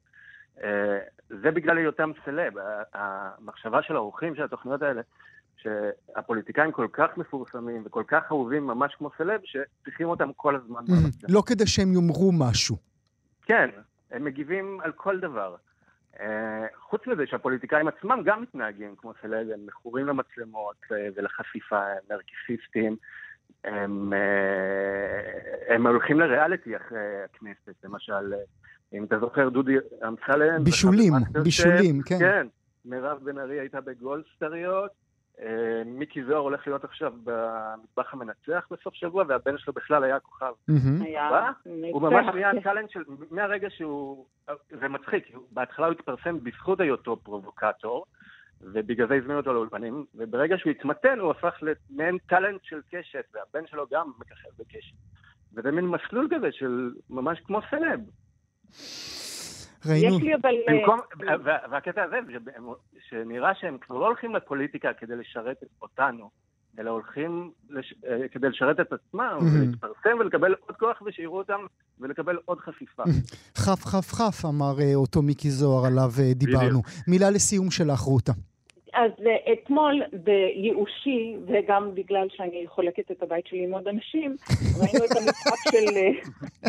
אה, 0.63 0.99
זה 1.29 1.51
בגלל 1.51 1.77
היותם 1.77 2.11
סלב. 2.25 2.53
המחשבה 2.93 3.81
של 3.81 3.95
האורחים 3.95 4.35
של 4.35 4.43
התוכניות 4.43 4.81
האלה, 4.81 5.01
שהפוליטיקאים 5.57 6.71
כל 6.71 6.87
כך 6.93 7.17
מפורסמים 7.17 7.83
וכל 7.85 8.03
כך 8.07 8.23
אהובים 8.31 8.67
ממש 8.67 8.95
כמו 8.97 9.09
סלב, 9.17 9.41
שצריכים 9.43 10.07
אותם 10.07 10.33
כל 10.35 10.55
הזמן 10.55 10.81
במצב. 10.85 11.27
לא 11.29 11.43
כדי 11.45 11.67
שהם 11.67 11.93
יאמרו 11.93 12.31
משהו. 12.31 12.77
כן, 13.41 13.69
הם 14.11 14.23
מגיבים 14.23 14.79
על 14.83 14.91
כל 14.91 15.19
דבר. 15.19 15.55
Uh, 16.15 16.19
חוץ 16.79 17.07
מזה 17.07 17.27
שהפוליטיקאים 17.27 17.87
עצמם 17.87 18.21
גם 18.25 18.41
מתנהגים 18.41 18.95
כמו 18.95 19.13
סלב, 19.21 19.49
הם 19.53 19.65
מכורים 19.65 20.07
למצלמות 20.07 20.75
uh, 20.83 20.93
ולחשיפה, 21.15 21.79
הם 21.79 21.97
נרקיסיסטים, 22.09 22.95
הם, 23.63 24.13
הם 25.67 25.87
הולכים 25.87 26.19
לריאליטי 26.19 26.75
אחרי 26.77 27.23
הכנסת, 27.23 27.83
למשל, 27.83 28.33
אם 28.93 29.03
אתה 29.03 29.19
זוכר, 29.19 29.49
דודי 29.49 29.75
אמסלם... 30.07 30.63
בישולים, 30.63 31.13
בישולים, 31.43 32.01
כן. 32.01 32.19
כן, 32.19 32.47
מירב 32.85 33.19
בן 33.23 33.37
ארי 33.37 33.59
הייתה 33.59 33.81
בגולדסטריות, 33.81 34.91
אה, 35.41 35.83
מיקי 35.85 36.23
זוהר 36.23 36.37
הולך 36.37 36.67
להיות 36.67 36.83
עכשיו 36.83 37.13
במטבח 37.23 38.13
המנצח 38.13 38.67
בסוף 38.71 38.93
שבוע, 38.93 39.23
והבן 39.27 39.57
שלו 39.57 39.73
בכלל 39.73 40.03
היה 40.03 40.19
כוכב. 40.19 40.53
הוא 41.91 42.01
ממש 42.01 42.25
נהיה. 42.33 42.51
טאלנט 42.63 42.89
של, 42.89 43.03
מהרגע 43.31 43.69
שהוא, 43.69 44.25
זה 44.79 44.87
מצחיק, 44.87 45.35
בהתחלה 45.51 45.85
הוא 45.85 45.93
התפרסם 45.93 46.43
בזכות 46.43 46.79
היותו 46.79 47.17
פרובוקטור, 47.23 48.05
ובגלל 48.61 49.07
זה 49.07 49.15
הזמינו 49.15 49.37
אותו 49.37 49.53
לאולפנים, 49.53 50.05
וברגע 50.15 50.57
שהוא 50.57 50.71
התמתן 50.71 51.19
הוא 51.19 51.31
הפך 51.31 51.59
למעין 51.61 52.17
טאלנט 52.17 52.63
של 52.63 52.79
קשת, 52.91 53.25
והבן 53.33 53.67
שלו 53.67 53.85
גם 53.91 54.11
מככב 54.19 54.49
בקשת. 54.59 54.95
וזה 55.53 55.71
מין 55.71 55.85
מסלול 55.85 56.27
כזה 56.35 56.51
של 56.51 56.91
ממש 57.09 57.39
כמו 57.39 57.59
סלב. 57.69 57.99
ראינו, 59.85 60.15
יש 60.17 60.23
לי 60.23 60.35
אבל... 60.35 60.49
אה, 60.69 60.73
במקום, 60.73 60.99
וה- 61.43 61.57
והקטע 61.71 62.03
הזה, 62.03 62.15
שהם- 62.33 62.67
שנראה 63.09 63.51
שהם 63.55 63.77
כבר 63.81 63.97
לא 63.97 64.05
הולכים 64.05 64.35
לפוליטיקה 64.35 64.93
כדי 64.93 65.15
לשרת 65.15 65.57
אותנו, 65.81 66.29
אלא 66.79 66.89
הולכים 66.89 67.51
לש... 67.69 67.93
אה, 68.07 68.27
כדי 68.31 68.49
לשרת 68.49 68.79
את 68.79 68.93
עצמם, 68.93 69.37
Mhm. 69.39 69.43
ולהתפרסם 69.43 70.17
ולקבל 70.19 70.55
עוד 70.67 70.75
כוח 70.77 71.01
ושיראו 71.05 71.37
אותם, 71.37 71.59
ולקבל 71.99 72.37
עוד 72.45 72.59
חשיפה. 72.59 73.03
חף 73.57 73.85
חף 73.85 74.13
חף, 74.13 74.45
אמר 74.45 74.79
אה, 74.81 74.95
אותו 74.95 75.21
מיקי 75.21 75.49
זוהר, 75.49 75.85
עליו 75.85 76.09
אה, 76.19 76.33
דיברנו. 76.33 76.81
מילה 77.07 77.29
לסיום 77.29 77.71
שלך, 77.71 77.99
רותה. 77.99 78.31
אז 78.93 79.11
אה, 79.25 79.53
אתמול 79.53 80.01
בייאושי, 80.23 81.35
וגם 81.47 81.95
בגלל 81.95 82.27
שאני 82.29 82.65
חולקת 82.67 83.11
את 83.11 83.23
הבית 83.23 83.47
שלי 83.47 83.63
עם 83.63 83.73
עוד 83.73 83.87
אנשים, 83.87 84.35
ראינו 84.79 85.05
את 85.05 85.11
המשחק 85.17 85.71
של, 85.71 85.97
אה, 85.97 86.11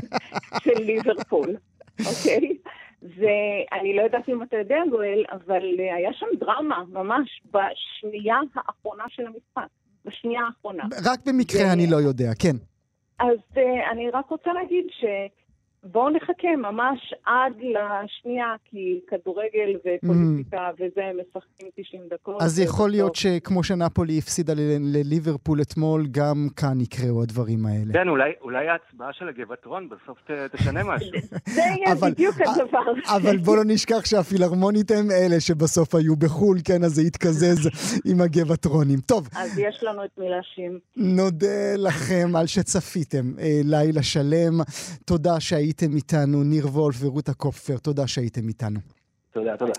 של 0.65 0.83
ליברפול, 0.83 1.57
אוקיי? 2.01 2.57
ואני 3.03 3.97
לא 3.97 4.03
יודעת 4.03 4.29
אם 4.29 4.43
אתה 4.43 4.57
יודע, 4.57 4.77
גואל, 4.91 5.25
אבל 5.33 5.63
אה, 5.79 5.95
היה 5.95 6.13
שם 6.13 6.27
דרמה, 6.41 6.85
ממש, 6.89 7.43
בשנייה 7.47 8.37
האחרונה 8.55 9.05
של 9.09 9.23
המשחק. 9.27 9.69
בשנייה 10.05 10.41
האחרונה. 10.47 10.85
רק 11.05 11.21
במקרה 11.27 11.73
אני 11.73 11.87
לא 11.91 11.97
יודע, 11.97 12.31
כן. 12.39 12.57
אז 13.19 13.39
אה, 13.57 13.91
אני 13.91 14.11
רק 14.11 14.31
רוצה 14.31 14.53
להגיד 14.53 14.85
ש... 14.91 15.05
בואו 15.85 16.11
נחכה 16.11 16.49
ממש 16.57 17.15
עד 17.27 17.53
לשנייה, 17.59 18.47
כי 18.65 19.01
כדורגל 19.11 19.71
ופוליטיקה 19.79 20.71
וזה 20.75 21.01
משחקים 21.21 21.69
90 21.77 22.03
דקות. 22.11 22.43
אז 22.43 22.59
יכול 22.61 22.91
להיות 22.91 23.15
שכמו 23.15 23.65
שנפולי 23.65 24.19
הפסידה 24.19 24.55
ל- 24.55 24.59
לליברפול 24.97 25.61
אתמול, 25.63 26.07
גם 26.11 26.49
כאן 26.57 26.81
יקרו 26.81 27.23
הדברים 27.23 27.67
האלה. 27.67 27.93
כן, 27.93 28.09
אולי, 28.09 28.31
אולי 28.41 28.69
ההצבעה 28.69 29.13
של 29.13 29.29
הגבעטרון 29.29 29.89
בסוף 29.89 30.19
ת, 30.27 30.31
תשנה 30.57 30.81
משהו. 30.85 31.11
זה 31.55 31.61
יהיה 31.61 31.93
אבל- 31.93 32.11
בדיוק 32.11 32.35
הדבר. 32.41 32.93
אבל 33.17 33.37
בוא 33.37 33.57
לא 33.57 33.63
נשכח 33.67 34.05
שהפילהרמונית 34.05 34.91
הם 34.91 35.11
אלה 35.11 35.41
שבסוף 35.41 35.95
היו 35.95 36.17
בחו"ל, 36.17 36.59
כן, 36.65 36.85
אז 36.85 36.95
זה 36.95 37.03
יתקזז 37.03 37.69
עם 38.11 38.21
הגבעטרונים. 38.21 39.01
טוב, 39.01 39.29
אז 39.37 39.59
יש 39.59 39.83
לנו 39.83 40.05
את 40.05 40.11
מי 40.19 40.29
להאשים. 40.29 40.79
נודה 40.97 41.47
לכם 41.77 42.37
על 42.37 42.47
שצפיתם 42.47 43.33
אה, 43.39 43.61
לילה 43.65 44.03
שלם. 44.03 44.61
תודה 45.07 45.41
שהייתם 45.41 45.72
איתנו, 45.97 46.43
ניר 46.43 46.67
וולף 46.67 46.97
ורותה 47.01 47.35
קופפר, 47.35 47.77
תודה 47.77 48.07
שהייתם 48.07 48.49
איתנו. 48.49 48.81
תודה, 49.33 49.57
תודה. 49.57 49.73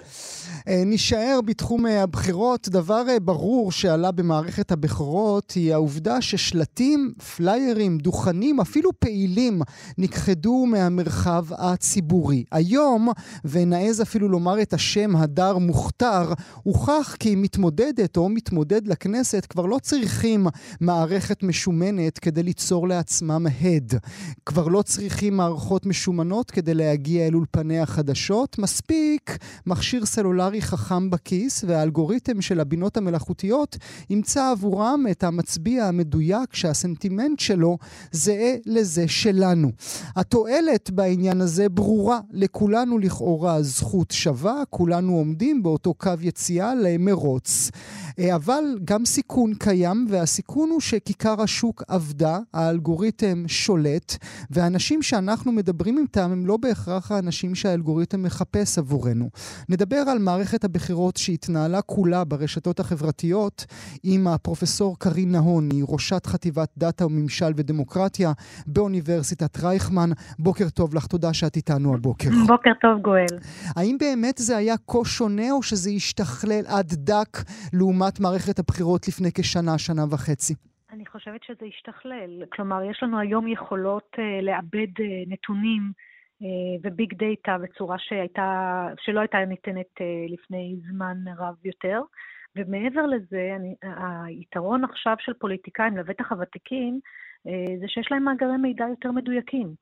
אה, 0.68 0.84
נישאר 0.86 1.40
בתחום 1.46 1.86
אה, 1.86 2.04
הבחירות. 2.04 2.70
דבר 2.70 3.10
אה, 3.10 3.20
ברור 3.20 3.72
שעלה 3.72 4.12
במערכת 4.12 4.72
הבחירות 4.72 5.52
היא 5.52 5.74
העובדה 5.74 6.22
ששלטים, 6.22 7.14
פליירים, 7.36 7.98
דוכנים, 7.98 8.60
אפילו 8.60 8.90
פעילים, 9.00 9.62
נכחדו 9.98 10.66
מהמרחב 10.66 11.46
הציבורי. 11.52 12.44
היום, 12.52 13.10
ונעז 13.46 14.02
אפילו 14.02 14.30
לומר 14.30 14.62
את 14.62 14.74
השם 14.74 15.16
הדר 15.16 15.58
מוכתר, 15.58 16.34
הוכח 16.64 17.16
כי 17.20 17.36
מתמודדת 17.36 18.18
או 18.18 18.30
מתמודד 18.30 18.88
לכנסת 18.88 19.46
כבר 19.50 19.66
לא 19.66 19.80
צריכים 19.82 20.48
מערכת 20.82 21.44
משומנת 21.44 22.20
כדי 22.20 22.44
ליצור 22.44 22.88
לעצמם 22.88 23.46
הד. 23.62 23.94
כבר 24.46 24.68
לא 24.68 24.82
צריכים 24.82 25.38
מערכות 25.38 25.86
משומנות 25.86 26.52
כדי 26.52 26.74
להגיע 26.74 27.28
אל 27.28 27.36
אולפני 27.36 27.80
החדשות. 27.80 28.58
מספיק 28.58 29.43
מכשיר 29.66 30.06
סלולרי 30.06 30.62
חכם 30.62 31.10
בכיס, 31.10 31.64
והאלגוריתם 31.68 32.42
של 32.42 32.60
הבינות 32.60 32.98
המלאכותיות 32.98 33.78
ימצא 34.10 34.52
עבורם 34.52 35.06
את 35.12 35.24
המצביע 35.24 35.86
המדויק 35.86 36.56
שהסנטימנט 36.56 37.40
שלו 37.40 37.78
זהה 38.12 38.54
לזה 38.66 39.08
שלנו. 39.08 39.72
התועלת 40.16 40.90
בעניין 40.92 41.42
הזה 41.42 41.70
ברורה. 41.70 42.20
לכולנו 42.32 42.98
לכאורה 42.98 43.64
זכות 43.64 44.12
שווה, 44.12 44.64
כולנו 44.70 45.14
עומדים 45.14 45.64
באותו 45.64 45.94
קו 45.94 46.12
יציאה 46.22 46.76
למרוץ. 46.76 47.72
אה, 48.20 48.36
אבל 48.36 48.64
גם 48.86 49.06
סיכון 49.06 49.54
קיים, 49.54 50.06
והסיכון 50.10 50.70
הוא 50.70 50.82
שכיכר 50.82 51.42
השוק 51.42 51.84
עבדה, 51.88 52.40
האלגוריתם 52.54 53.44
שולט, 53.48 54.18
והאנשים 54.50 55.02
שאנחנו 55.02 55.52
מדברים 55.52 55.98
איתם 55.98 56.32
הם 56.32 56.46
לא 56.46 56.58
בהכרח 56.58 57.12
האנשים 57.12 57.56
שהאלגוריתם 57.56 58.24
מחפש 58.24 58.78
עבורנו. 58.78 59.30
נדבר 59.70 60.04
על 60.12 60.20
מערכת 60.20 60.64
הבחירות 60.64 61.18
שהתנהלה 61.18 61.82
כולה 61.82 62.24
ברשתות 62.24 62.80
החברתיות 62.80 63.66
עם 64.04 64.28
הפרופסור 64.28 65.00
קרין 65.00 65.32
נהון, 65.32 65.70
היא 65.72 65.84
ראשת 65.88 66.26
חטיבת 66.26 66.70
דאטה 66.78 67.06
וממשל 67.06 67.52
ודמוקרטיה 67.56 68.32
באוניברסיטת 68.68 69.64
רייכמן. 69.64 70.10
בוקר 70.40 70.70
טוב 70.70 70.96
לך, 70.96 71.08
תודה 71.08 71.34
שאת 71.34 71.56
איתנו 71.56 71.96
הבוקר. 71.96 72.30
בוקר 72.48 72.72
טוב, 72.82 73.02
גואל. 73.02 73.36
האם 73.76 73.98
באמת 74.00 74.38
זה 74.38 74.58
היה 74.58 74.76
כה 74.88 75.06
שונה 75.06 75.52
או 75.52 75.64
שזה 75.64 75.90
השתכלל 75.90 76.64
עד 76.68 76.94
דק 76.94 77.38
לעומת 77.74 78.20
מערכת 78.20 78.60
הבחירות 78.60 79.08
לפני 79.08 79.30
כשנה, 79.32 79.78
שנה 79.78 80.06
וחצי? 80.10 80.54
אני 80.94 81.06
חושבת 81.06 81.44
שזה 81.44 81.66
השתכלל. 81.68 82.44
כלומר, 82.52 82.84
יש 82.84 83.04
לנו 83.04 83.20
היום 83.20 83.48
יכולות 83.48 84.10
uh, 84.16 84.20
לעבד 84.42 84.92
uh, 85.00 85.04
נתונים 85.28 85.92
וביג 86.84 87.14
דאטה 87.14 87.58
בצורה 87.58 88.00
שהייתה, 88.00 88.88
שלא 89.00 89.20
הייתה 89.20 89.46
ניתנת 89.46 89.98
uh, 89.98 90.34
לפני 90.34 90.76
זמן 90.90 91.18
רב 91.38 91.56
יותר. 91.66 92.02
ומעבר 92.56 93.06
לזה, 93.06 93.54
אני, 93.56 93.76
היתרון 94.28 94.84
עכשיו 94.84 95.16
של 95.20 95.34
פוליטיקאים, 95.34 95.98
לבטח 95.98 96.32
הוותיקים, 96.32 97.00
uh, 97.48 97.50
זה 97.80 97.88
שיש 97.88 98.12
להם 98.12 98.24
מאגרי 98.24 98.58
מידע 98.58 98.86
יותר 98.90 99.12
מדויקים. 99.12 99.76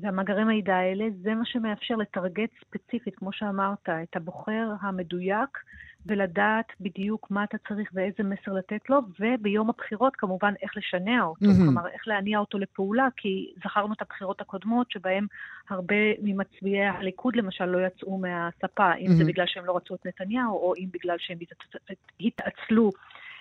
והמאגרי 0.00 0.44
מידע 0.44 0.74
האלה, 0.74 1.04
זה 1.22 1.34
מה 1.34 1.44
שמאפשר 1.44 1.96
לטרגט 1.96 2.50
ספציפית, 2.64 3.16
כמו 3.16 3.32
שאמרת, 3.32 3.88
את 3.88 4.16
הבוחר 4.16 4.68
המדויק, 4.80 5.58
ולדעת 6.06 6.66
בדיוק 6.80 7.26
מה 7.30 7.44
אתה 7.44 7.56
צריך 7.68 7.90
ואיזה 7.94 8.22
מסר 8.22 8.52
לתת 8.52 8.90
לו, 8.90 8.98
וביום 9.20 9.70
הבחירות 9.70 10.16
כמובן 10.16 10.54
איך 10.62 10.76
לשנע 10.76 11.22
אותו, 11.22 11.44
מהמם. 11.46 11.64
כלומר 11.64 11.88
איך 11.88 12.08
להניע 12.08 12.38
אותו 12.38 12.58
לפעולה, 12.58 13.08
כי 13.16 13.52
זכרנו 13.64 13.92
את 13.92 14.02
הבחירות 14.02 14.40
הקודמות 14.40 14.90
שבהן 14.90 15.26
הרבה 15.70 15.94
ממצביעי 16.22 16.86
הליכוד 16.86 17.36
למשל 17.36 17.64
לא 17.64 17.86
יצאו 17.86 18.18
מהספה, 18.18 18.94
אם 18.94 19.06
זה 19.08 19.14
מהמם. 19.14 19.26
בגלל 19.26 19.46
שהם 19.46 19.64
לא 19.64 19.76
רצו 19.76 19.94
את 19.94 20.06
נתניהו, 20.06 20.52
או 20.52 20.74
אם 20.78 20.86
בגלל 20.92 21.16
שהם 21.18 21.38
התעצ- 21.42 21.94
התעצלו 22.20 22.90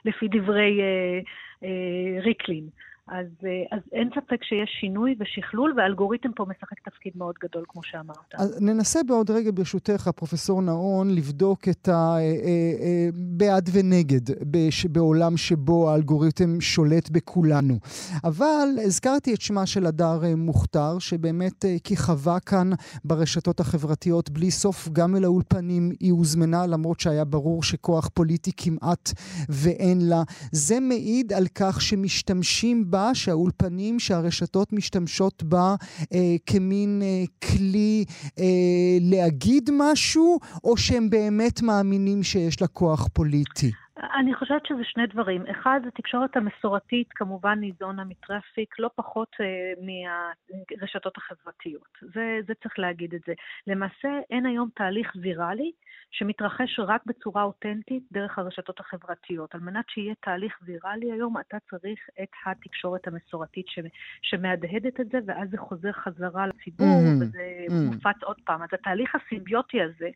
לפי 0.05 0.27
דברי 0.27 0.81
אה, 0.81 1.19
אה, 1.63 2.21
ריקלין. 2.21 2.69
אז, 3.11 3.25
אה, 3.45 3.77
אז 3.77 3.81
אין 3.93 4.09
ספק 4.15 4.43
שיש 4.43 4.69
שינוי 4.79 5.15
ושכלול, 5.19 5.73
והאלגוריתם 5.77 6.29
פה 6.35 6.45
משחק 6.49 6.89
תפקיד 6.89 7.13
מאוד 7.15 7.35
גדול, 7.43 7.63
כמו 7.67 7.83
שאמרת. 7.83 8.17
אז 8.33 8.61
ננסה 8.61 8.99
בעוד 9.03 9.31
רגע, 9.31 9.51
ברשותך, 9.53 10.09
פרופסור 10.15 10.61
נאון, 10.61 11.15
לבדוק 11.15 11.67
את 11.69 11.89
הבעד 11.91 13.69
ונגד 13.73 14.21
בש- 14.51 14.85
בעולם 14.85 15.37
שבו 15.37 15.89
האלגוריתם 15.89 16.61
שולט 16.61 17.09
בכולנו. 17.09 17.77
אבל 18.23 18.67
הזכרתי 18.85 19.33
את 19.33 19.41
שמה 19.41 19.65
של 19.65 19.85
הדר 19.85 20.19
אה, 20.23 20.35
מוכתר, 20.35 20.99
שבאמת 20.99 21.65
אה, 21.65 21.75
כיכבה 21.83 22.39
כאן 22.39 22.69
ברשתות 23.05 23.59
החברתיות 23.59 24.29
בלי 24.29 24.51
סוף, 24.51 24.89
גם 24.93 25.15
אל 25.15 25.23
האולפנים 25.23 25.91
היא 25.99 26.11
הוזמנה, 26.11 26.67
למרות 26.67 26.99
שהיה 26.99 27.25
ברור 27.25 27.63
שכוח 27.63 28.07
פוליטי 28.13 28.51
כמעט 28.57 29.11
ואין 29.49 30.09
לה. 30.09 30.23
זה 30.51 30.79
מעיד 30.79 31.33
על 31.33 31.47
כך 31.55 31.81
שמשתמשים 31.81 32.91
בה, 32.91 32.98
שהאולפנים, 33.13 33.99
שהרשתות 33.99 34.73
משתמשות 34.73 35.43
בה 35.43 35.75
אה, 36.13 36.35
כמין 36.45 37.01
אה, 37.01 37.23
כלי 37.47 38.05
אה, 38.39 38.97
להגיד 39.11 39.69
משהו, 39.77 40.39
או 40.63 40.77
שהם 40.77 41.09
באמת 41.09 41.61
מאמינים 41.61 42.23
שיש 42.23 42.61
לה 42.61 42.67
כוח 42.67 43.07
פוליטי? 43.07 43.71
אני 44.19 44.33
חושבת 44.33 44.65
שזה 44.65 44.83
שני 44.83 45.07
דברים. 45.07 45.43
אחד, 45.51 45.79
התקשורת 45.87 46.37
המסורתית 46.37 47.07
כמובן 47.15 47.59
ניזונה 47.59 48.03
מטראפיק, 48.03 48.79
לא 48.79 48.89
פחות 48.95 49.35
אה, 49.41 49.45
מהרשתות 49.85 51.17
החברתיות. 51.17 51.97
זה, 52.01 52.39
זה 52.47 52.53
צריך 52.63 52.79
להגיד 52.79 53.13
את 53.13 53.21
זה. 53.27 53.33
למעשה, 53.67 54.09
אין 54.29 54.45
היום 54.45 54.69
תהליך 54.75 55.11
ויראלי 55.21 55.71
שמתרחש 56.11 56.79
רק 56.79 57.01
בצורה 57.05 57.43
אותנטית 57.43 58.03
דרך 58.11 58.39
הרשתות 58.39 58.79
החברתיות. 58.79 59.55
על 59.55 59.61
מנת 59.61 59.85
שיהיה 59.89 60.13
תהליך 60.21 60.59
ויראלי 60.65 61.11
היום, 61.11 61.35
אתה 61.39 61.57
צריך 61.69 61.99
את 62.23 62.29
התקשורת 62.45 63.07
המסורתית 63.07 63.67
ש, 63.67 63.79
שמהדהדת 64.21 64.99
את 64.99 65.09
זה, 65.11 65.19
ואז 65.25 65.49
זה 65.49 65.57
חוזר 65.57 65.91
חזרה 65.91 66.47
לציבור, 66.47 66.87
Mhm, 66.87 67.23
וזה 67.23 67.65
mhm. 67.67 67.73
מופץ 67.73 68.23
עוד 68.23 68.37
פעם. 68.45 68.61
אז 68.61 68.69
התהליך 68.73 69.15
הסימביוטי 69.15 69.81
הזה, 69.81 70.09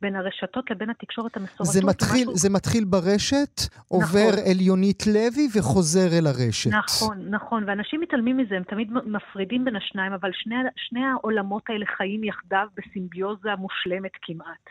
בין 0.00 0.16
הרשתות 0.16 0.70
לבין 0.70 0.90
התקשורת 0.90 1.36
המסורתית. 1.36 1.66
זה 1.66 1.86
מתחיל, 1.86 2.22
משהו... 2.22 2.36
זה 2.36 2.50
מתחיל 2.50 2.84
ברשת, 2.84 3.60
עובר 3.88 4.28
נכון. 4.32 4.44
אל 4.46 4.60
יונית 4.60 5.06
לוי 5.06 5.48
וחוזר 5.54 6.18
אל 6.18 6.26
הרשת. 6.26 6.70
נכון, 6.70 7.30
נכון, 7.30 7.64
ואנשים 7.66 8.00
מתעלמים 8.00 8.36
מזה, 8.36 8.56
הם 8.56 8.62
תמיד 8.62 8.92
מפרידים 8.92 9.64
בין 9.64 9.76
השניים, 9.76 10.12
אבל 10.12 10.30
שני, 10.32 10.54
שני 10.76 11.04
העולמות 11.04 11.62
האלה 11.68 11.86
חיים 11.96 12.24
יחדיו 12.24 12.66
בסימביוזה 12.76 13.50
מושלמת 13.58 14.12
כמעט. 14.22 14.64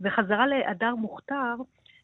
וחזרה 0.00 0.46
להדר 0.46 0.94
מוכתר, 0.94 1.54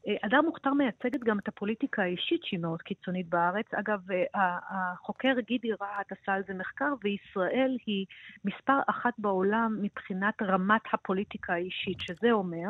הדר 0.06 0.36
אה, 0.36 0.42
מוכתר 0.42 0.72
מייצגת 0.72 1.20
גם 1.24 1.38
את 1.38 1.48
הפוליטיקה 1.48 2.02
האישית 2.02 2.40
שהיא 2.44 2.60
מאוד 2.60 2.82
קיצונית 2.82 3.28
בארץ. 3.28 3.66
אגב, 3.72 3.98
אה, 4.10 4.58
החוקר 4.70 5.32
גידי 5.46 5.68
רהט 5.72 6.12
עשה 6.12 6.32
על 6.32 6.42
זה 6.48 6.54
מחקר, 6.54 6.92
וישראל 7.04 7.76
היא 7.86 8.06
מספר 8.44 8.78
אחת 8.86 9.14
בעולם 9.18 9.78
מבחינת 9.82 10.34
רמת 10.42 10.80
הפוליטיקה 10.92 11.52
האישית, 11.52 12.00
שזה 12.00 12.32
אומר, 12.32 12.68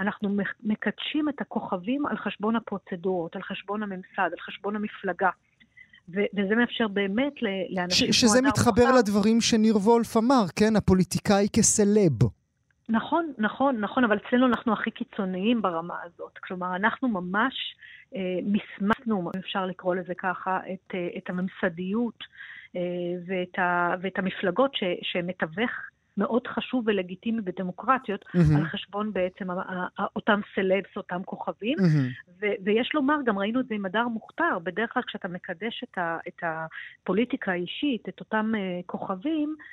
אנחנו 0.00 0.36
מקדשים 0.62 1.28
את 1.28 1.40
הכוכבים 1.40 2.06
על 2.06 2.16
חשבון 2.16 2.56
הפרוצדורות, 2.56 3.36
על 3.36 3.42
חשבון 3.42 3.82
הממסד, 3.82 4.30
על 4.32 4.40
חשבון 4.40 4.76
המפלגה. 4.76 5.30
וזה 6.08 6.54
מאפשר 6.56 6.88
באמת 6.88 7.32
לאנשים 7.70 8.12
שזה 8.12 8.42
מתחבר 8.42 8.92
לדברים 8.98 9.40
שניר 9.40 9.76
וולף 9.76 10.16
אמר, 10.16 10.44
כן? 10.56 10.76
הפוליטיקאי 10.76 11.48
כסלב. 11.52 12.12
נכון, 12.88 13.32
נכון, 13.38 13.80
נכון, 13.80 14.04
אבל 14.04 14.16
אצלנו 14.16 14.46
אנחנו 14.46 14.72
הכי 14.72 14.90
קיצוניים 14.90 15.62
ברמה 15.62 15.96
הזאת. 16.04 16.38
כלומר, 16.38 16.76
אנחנו 16.76 17.08
ממש 17.08 17.54
אה, 18.14 18.38
מסמסנו, 18.42 19.20
אם 19.20 19.40
אפשר 19.40 19.66
לקרוא 19.66 19.94
לזה 19.94 20.14
ככה, 20.14 20.60
את, 20.72 20.94
אה, 20.94 21.08
את 21.18 21.30
הממסדיות 21.30 22.24
אה, 22.76 22.80
ואת, 23.26 23.58
ה, 23.58 23.94
ואת 24.00 24.18
המפלגות 24.18 24.74
ש, 24.74 24.84
שמתווך 25.02 25.70
מאוד 26.16 26.46
חשוב 26.46 26.84
ולגיטימי 26.86 27.40
בדמוקרטיות, 27.40 28.24
mm-hmm. 28.24 28.56
על 28.56 28.64
חשבון 28.64 29.12
בעצם 29.12 29.46
אותם 30.16 30.40
סלבס, 30.54 30.96
אותם 30.96 31.22
כוכבים. 31.24 31.78
Mm-hmm. 31.78 32.30
ו- 32.40 32.56
ויש 32.64 32.90
לומר, 32.94 33.16
גם 33.24 33.38
ראינו 33.38 33.60
את 33.60 33.66
זה 33.66 33.74
עם 33.74 33.86
הדר 33.86 34.08
מוכתר, 34.08 34.58
בדרך 34.62 34.92
כלל 34.92 35.02
כשאתה 35.02 35.28
מקדש 35.28 35.84
את, 35.84 35.98
ה- 35.98 36.18
את 36.28 36.42
הפוליטיקה 36.42 37.52
האישית, 37.52 38.08
את 38.08 38.20
אותם 38.20 38.52
uh, 38.54 38.86
כוכבים, 38.86 39.56
אה, 39.58 39.64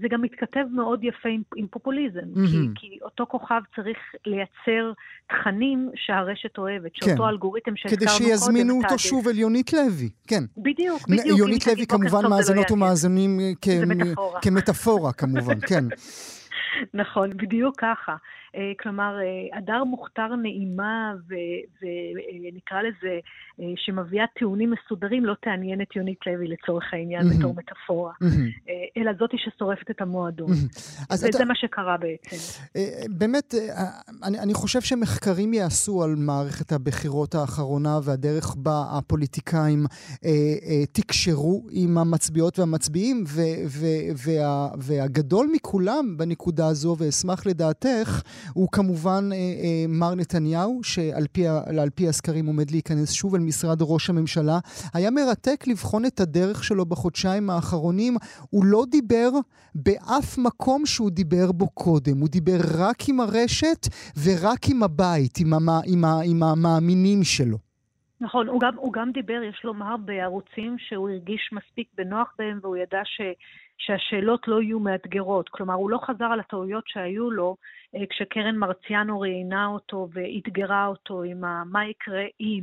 זה 0.00 0.08
גם 0.10 0.22
מתכתב 0.22 0.64
מאוד 0.72 1.04
יפה 1.04 1.28
עם, 1.28 1.42
עם 1.56 1.66
פופוליזם, 1.66 2.20
mm-hmm. 2.20 2.50
כי, 2.50 2.68
כי 2.74 2.98
אותו 3.02 3.26
כוכב 3.26 3.60
צריך 3.76 3.98
לייצר 4.26 4.92
תכנים 5.28 5.90
שהרשת 5.94 6.58
אוהבת, 6.58 6.94
שאותו 6.94 7.22
כן. 7.22 7.28
אלגוריתם 7.28 7.76
שהזכרנו 7.76 8.06
קודם, 8.06 8.18
כדי 8.18 8.28
שיזמינו 8.28 8.80
אותו 8.84 8.98
שוב 8.98 9.28
אל 9.28 9.38
יונית 9.38 9.72
לוי, 9.72 10.10
כן. 10.26 10.44
בדיוק, 10.56 11.08
בדיוק. 11.08 11.38
יונית 11.38 11.66
לוי 11.66 11.86
כמובן 11.86 12.26
מאזינות 12.30 12.70
לא 12.70 12.76
ומאזינים 12.76 13.40
כמטאפורה, 14.42 15.12
כמובן, 15.12 15.60
כן. 15.60 15.84
נכון, 17.00 17.30
בדיוק 17.36 17.74
ככה. 17.80 18.16
אה, 18.56 18.72
כלומר, 18.80 19.18
אה, 19.22 19.58
הדר 19.58 19.84
מוכתר 19.84 20.36
נעימה 20.42 21.14
ונקרא 21.28 22.82
לזה, 22.82 23.18
אה, 23.60 23.66
שמביאה 23.76 24.24
טיעונים 24.38 24.70
מסודרים, 24.70 25.24
לא 25.24 25.34
תעניין 25.42 25.82
את 25.82 25.96
יונית 25.96 26.18
לוי 26.26 26.48
לצורך 26.48 26.84
העניין 26.92 27.22
mm-hmm. 27.22 27.38
בתור 27.38 27.54
מטאפורה, 27.54 28.12
mm-hmm. 28.22 28.70
אלא 28.96 29.12
זאתי 29.18 29.36
ששורפת 29.38 29.90
את 29.90 30.00
המועדון. 30.00 30.50
Mm-hmm. 30.50 31.14
וזה 31.14 31.28
אתה... 31.28 31.44
מה 31.44 31.54
שקרה 31.54 31.96
בעצם. 31.96 32.36
באמת, 33.10 33.54
אני, 34.22 34.38
אני 34.38 34.54
חושב 34.54 34.80
שמחקרים 34.80 35.54
יעשו 35.54 36.02
על 36.02 36.14
מערכת 36.16 36.72
הבחירות 36.72 37.34
האחרונה 37.34 37.98
והדרך 38.04 38.54
בה 38.56 38.84
הפוליטיקאים 38.98 39.86
אה, 40.24 40.30
אה, 40.30 40.86
תקשרו 40.92 41.66
עם 41.70 41.98
המצביעות 41.98 42.58
והמצביעים, 42.58 43.24
ו, 43.28 43.40
ו, 43.68 43.86
וה, 44.24 44.68
והגדול 44.78 45.50
מכולם 45.52 46.16
בנקודה 46.16 46.66
הזו, 46.66 46.96
ואשמח 46.98 47.46
לדעתך, 47.46 48.22
הוא 48.54 48.68
כמובן 48.72 49.28
אה, 49.32 49.36
אה, 49.36 49.84
מר 49.88 50.14
נתניהו, 50.14 50.80
שעל 50.82 51.26
פי, 51.32 51.42
פי 51.94 52.08
הסקרים 52.08 52.46
עומד 52.46 52.70
להיכנס 52.70 53.12
שוב 53.12 53.34
אל 53.34 53.40
משרד 53.40 53.78
ראש 53.80 54.10
הממשלה. 54.10 54.58
היה 54.94 55.10
מרתק 55.10 55.64
לבחון 55.66 56.04
את 56.06 56.20
הדרך 56.20 56.64
שלו 56.64 56.86
בחודשיים 56.86 57.50
האחרונים. 57.50 58.16
הוא 58.50 58.64
לא 58.64 58.84
דיבר 58.90 59.28
באף 59.74 60.38
מקום 60.38 60.86
שהוא 60.86 61.10
דיבר 61.10 61.52
בו 61.52 61.68
קודם. 61.68 62.20
הוא 62.20 62.28
דיבר 62.28 62.58
רק 62.78 63.08
עם 63.08 63.20
הרשת 63.20 63.86
ורק 64.24 64.70
עם 64.70 64.82
הבית, 64.82 65.38
עם, 65.40 65.54
המ, 65.54 65.68
עם, 65.86 66.04
ה, 66.04 66.20
עם 66.24 66.42
המאמינים 66.42 67.22
שלו. 67.22 67.58
נכון, 68.22 68.48
הוא 68.48 68.60
גם, 68.60 68.74
הוא 68.76 68.92
גם 68.92 69.10
דיבר, 69.12 69.42
יש 69.50 69.60
לומר, 69.64 69.96
בערוצים 69.96 70.76
שהוא 70.78 71.10
הרגיש 71.10 71.50
מספיק 71.52 71.88
בנוח 71.98 72.32
בהם, 72.38 72.58
והוא 72.62 72.76
ידע 72.76 73.00
ש, 73.04 73.20
שהשאלות 73.78 74.48
לא 74.48 74.62
יהיו 74.62 74.80
מאתגרות. 74.80 75.48
כלומר, 75.48 75.74
הוא 75.74 75.90
לא 75.90 75.98
חזר 76.06 76.24
על 76.24 76.40
הטעויות 76.40 76.84
שהיו 76.86 77.30
לו 77.30 77.56
אה, 77.96 78.00
כשקרן 78.10 78.56
מרציאנו 78.56 79.20
ראיינה 79.20 79.66
אותו 79.66 80.08
ואתגרה 80.12 80.86
אותו 80.86 81.22
עם 81.22 81.44
ה, 81.44 81.62
מה 81.66 81.88
יקרה 81.88 82.24
אם. 82.40 82.60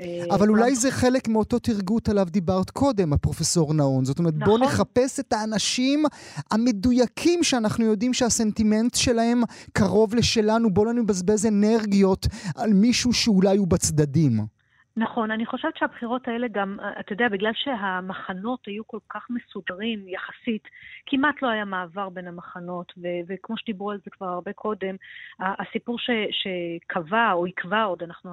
אה, 0.00 0.34
אבל 0.34 0.48
אולי 0.48 0.74
זה 0.74 0.90
חלק 0.90 1.28
מאותו 1.28 1.58
תרגות 1.58 2.08
עליו 2.08 2.24
דיברת 2.30 2.70
קודם, 2.70 3.12
הפרופסור 3.12 3.74
נאון. 3.74 4.04
זאת 4.04 4.18
אומרת, 4.18 4.34
נכון. 4.34 4.58
בואו 4.58 4.68
נחפש 4.68 5.20
את 5.20 5.32
האנשים 5.32 6.02
המדויקים 6.50 7.42
שאנחנו 7.42 7.84
יודעים 7.84 8.14
שהסנטימנט 8.14 8.94
שלהם 8.94 9.42
קרוב 9.72 10.14
לשלנו, 10.14 10.74
בואו 10.74 10.86
לא 10.86 10.92
נבזבז 10.92 11.46
אנרגיות 11.46 12.26
על 12.56 12.70
מישהו 12.72 13.12
שאולי 13.12 13.56
הוא 13.56 13.68
בצדדים. 13.68 14.59
נכון, 14.96 15.30
אני 15.30 15.46
חושבת 15.46 15.76
שהבחירות 15.76 16.28
האלה 16.28 16.48
גם, 16.48 16.78
אתה 17.00 17.12
יודע, 17.12 17.28
בגלל 17.28 17.52
שהמחנות 17.54 18.66
היו 18.66 18.86
כל 18.86 18.98
כך 19.08 19.26
מסודרים 19.30 20.08
יחסית, 20.08 20.68
כמעט 21.06 21.42
לא 21.42 21.48
היה 21.48 21.64
מעבר 21.64 22.08
בין 22.08 22.28
המחנות, 22.28 22.92
ו- 22.96 23.20
וכמו 23.28 23.56
שדיברו 23.58 23.90
על 23.90 23.98
זה 24.04 24.10
כבר 24.10 24.26
הרבה 24.26 24.52
קודם, 24.52 24.96
הסיפור 25.40 25.98
ש- 25.98 26.10
שקבע 26.30 27.32
או 27.32 27.46
יקבע 27.46 27.82
עוד, 27.82 28.02
אנחנו, 28.02 28.30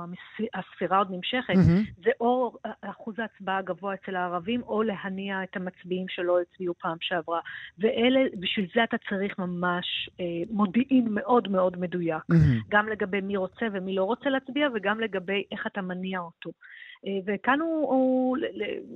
הספירה 0.53 0.97
עוד 0.97 1.11
נמשכת, 1.11 1.53
mm-hmm. 1.53 2.03
זה 2.03 2.11
או 2.19 2.57
אחוז 2.81 3.15
ההצבעה 3.19 3.57
הגבוה 3.57 3.93
אצל 3.93 4.15
הערבים, 4.15 4.61
או 4.63 4.83
להניע 4.83 5.43
את 5.43 5.55
המצביעים 5.55 6.05
שלא 6.09 6.39
הצביעו 6.41 6.73
פעם 6.73 6.97
שעברה. 7.01 7.39
ואלה, 7.79 8.19
בשביל 8.39 8.67
זה 8.75 8.83
אתה 8.83 8.97
צריך 9.09 9.39
ממש 9.39 10.09
אה, 10.19 10.25
מודיעין 10.49 11.07
מאוד 11.09 11.47
מאוד 11.47 11.79
מדויק, 11.79 12.23
mm-hmm. 12.31 12.65
גם 12.69 12.87
לגבי 12.87 13.21
מי 13.21 13.37
רוצה 13.37 13.65
ומי 13.71 13.95
לא 13.95 14.03
רוצה 14.03 14.29
להצביע, 14.29 14.67
וגם 14.73 14.99
לגבי 14.99 15.43
איך 15.51 15.67
אתה 15.67 15.81
מניע 15.81 16.19
אותו. 16.19 16.46
tout. 16.51 16.57
וכאן 17.05 17.59
הוא, 17.61 17.87
הוא, 17.87 18.37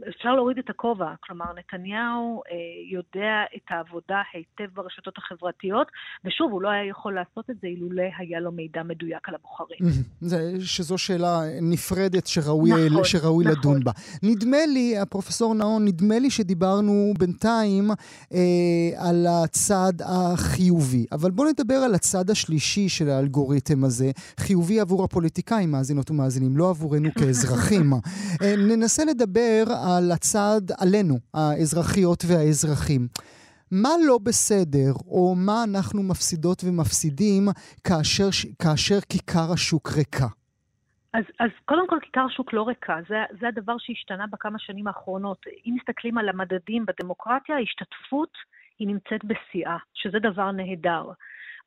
אפשר 0.10 0.36
להוריד 0.36 0.58
את 0.58 0.70
הכובע, 0.70 1.14
כלומר 1.20 1.46
נתניהו 1.58 2.42
אה, 2.52 2.56
יודע 2.92 3.34
את 3.56 3.62
העבודה 3.70 4.22
היטב 4.34 4.74
ברשתות 4.74 5.18
החברתיות, 5.18 5.88
ושוב, 6.26 6.52
הוא 6.52 6.62
לא 6.62 6.70
היה 6.70 6.86
יכול 6.86 7.16
לעשות 7.16 7.50
את 7.50 7.56
זה 7.62 7.68
אילולא 7.68 8.04
היה 8.18 8.40
לו 8.40 8.52
מידע 8.52 8.84
מדויק 8.84 9.30
על 9.30 9.36
הבוחרים. 9.36 9.80
זה, 10.22 10.38
שזו 10.60 10.98
שאלה 10.98 11.40
נפרדת 11.62 12.28
שראוי, 12.28 12.72
נכון, 12.90 13.04
שראוי 13.04 13.46
נכון. 13.46 13.58
לדון 13.60 13.84
בה. 13.84 13.92
נדמה 14.24 14.66
לי, 14.74 14.98
הפרופסור 14.98 15.56
נאון, 15.56 15.86
נדמה 15.86 16.20
לי 16.20 16.30
שדיברנו 16.30 17.14
בינתיים 17.20 17.92
אה, 18.34 18.38
על 19.10 19.28
הצד 19.30 19.94
החיובי, 20.06 21.06
אבל 21.12 21.32
בואו 21.32 21.48
נדבר 21.50 21.76
על 21.76 21.96
הצד 21.96 22.30
השלישי 22.30 22.90
של 22.90 23.10
האלגוריתם 23.10 23.84
הזה, 23.84 24.12
חיובי 24.40 24.80
עבור 24.80 25.04
הפוליטיקאים, 25.04 25.72
מאזינות 25.72 26.12
ומאזינים, 26.12 26.58
לא 26.58 26.70
עבורנו 26.70 27.10
כאזרחים. 27.20 27.91
קדימה. 28.00 28.52
אה, 28.52 28.76
ננסה 28.76 29.04
לדבר 29.06 29.64
על 29.88 30.12
הצד 30.12 30.62
עלינו, 30.82 31.16
האזרחיות 31.34 32.24
והאזרחים. 32.28 33.02
מה 33.72 33.90
לא 34.08 34.18
בסדר, 34.24 34.92
או 35.08 35.36
מה 35.36 35.64
אנחנו 35.72 36.04
מפסידות 36.04 36.62
ומפסידים 36.66 37.44
כאשר, 37.88 38.30
כאשר 38.62 39.00
כיכר 39.10 39.54
השוק 39.54 39.88
ריקה? 39.98 40.28
אז, 41.14 41.24
אז 41.40 41.50
קודם 41.66 41.88
כל 41.88 41.98
כיכר 42.02 42.28
שוק 42.30 42.54
לא 42.54 42.68
ריקה, 42.68 42.98
זה, 43.10 43.16
זה 43.40 43.48
הדבר 43.48 43.76
שהשתנה 43.80 44.26
בכמה 44.28 44.60
שנים 44.60 44.88
האחרונות. 44.88 45.46
אם 45.66 45.76
מסתכלים 45.80 46.18
על 46.18 46.30
המדדים 46.30 46.86
בדמוקרטיה, 46.86 47.56
ההשתתפות 47.56 48.34
היא 48.80 48.88
נמצאת 48.88 49.26
בשיאה, 49.26 49.78
שזה 49.94 50.20
דבר 50.20 50.52
נהדר. 50.52 51.04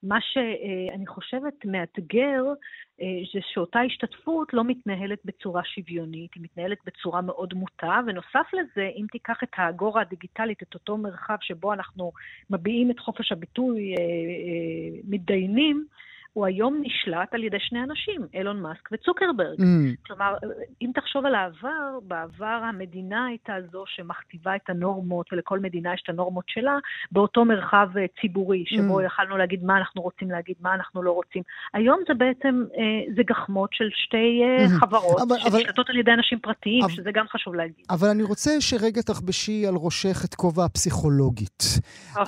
מה 0.02 0.18
שאני 0.20 1.06
חושבת 1.06 1.54
מאתגר 1.64 2.44
אה, 2.48 2.54
זה 2.98 3.40
שאותה 3.52 3.80
השתתפות 3.80 4.54
לא 4.54 4.64
מתנהלת 4.64 5.18
בצורה 5.24 5.64
שוויונית, 5.64 6.34
היא 6.34 6.42
מתנהלת 6.42 6.78
בצורה 6.86 7.20
מאוד 7.20 7.54
מוטה, 7.54 8.00
ונוסף 8.06 8.46
לזה, 8.52 8.90
אם 8.96 9.06
תיקח 9.12 9.42
את 9.42 9.48
האגורה 9.56 10.02
הדיגיטלית, 10.02 10.62
את 10.62 10.74
אותו 10.74 10.96
מרחב 10.96 11.36
שבו 11.40 11.72
אנחנו 11.72 12.12
מביעים 12.50 12.90
את 12.90 12.98
חופש 12.98 13.32
הביטוי, 13.32 13.94
אה, 13.94 14.00
אה, 14.00 15.00
מתדיינים, 15.04 15.86
הוא 16.34 16.46
היום 16.46 16.82
נשלט 16.82 17.34
על 17.34 17.44
ידי 17.44 17.56
שני 17.60 17.82
אנשים, 17.82 18.20
אילון 18.34 18.60
מאסק 18.60 18.88
וצוקרברג. 18.92 19.60
Mm. 19.60 20.06
כלומר, 20.06 20.34
אם 20.82 20.90
תחשוב 20.94 21.26
על 21.26 21.34
העבר, 21.34 21.98
בעבר 22.02 22.60
המדינה 22.68 23.26
הייתה 23.26 23.52
זו 23.72 23.84
שמכתיבה 23.86 24.56
את 24.56 24.70
הנורמות, 24.70 25.26
ולכל 25.32 25.58
מדינה 25.58 25.94
יש 25.94 26.02
את 26.04 26.08
הנורמות 26.08 26.44
שלה, 26.48 26.78
באותו 27.12 27.44
מרחב 27.44 27.88
אה, 27.96 28.04
ציבורי, 28.20 28.64
שבו 28.66 29.00
mm. 29.00 29.04
יכלנו 29.04 29.36
להגיד 29.36 29.64
מה 29.64 29.78
אנחנו 29.78 30.02
רוצים 30.02 30.30
להגיד, 30.30 30.54
מה 30.60 30.74
אנחנו 30.74 31.02
לא 31.02 31.10
רוצים. 31.10 31.42
היום 31.74 32.00
זה 32.08 32.14
בעצם, 32.14 32.64
אה, 32.78 33.14
זה 33.16 33.22
גחמות 33.26 33.70
של 33.72 33.88
שתי 33.92 34.42
mm. 34.42 34.80
חברות, 34.80 35.18
שנשלטות 35.38 35.90
על 35.90 35.96
ידי 35.96 36.12
אנשים 36.12 36.38
פרטיים, 36.38 36.84
אבל, 36.84 36.92
שזה 36.92 37.10
גם 37.14 37.26
חשוב 37.28 37.54
להגיד. 37.54 37.86
אבל 37.90 38.08
אני 38.08 38.22
רוצה 38.22 38.50
שרגע 38.60 39.02
תחבשי 39.02 39.66
על 39.66 39.74
ראשך 39.76 40.24
את 40.24 40.34
כובע 40.34 40.64
הפסיכולוגית. 40.64 41.62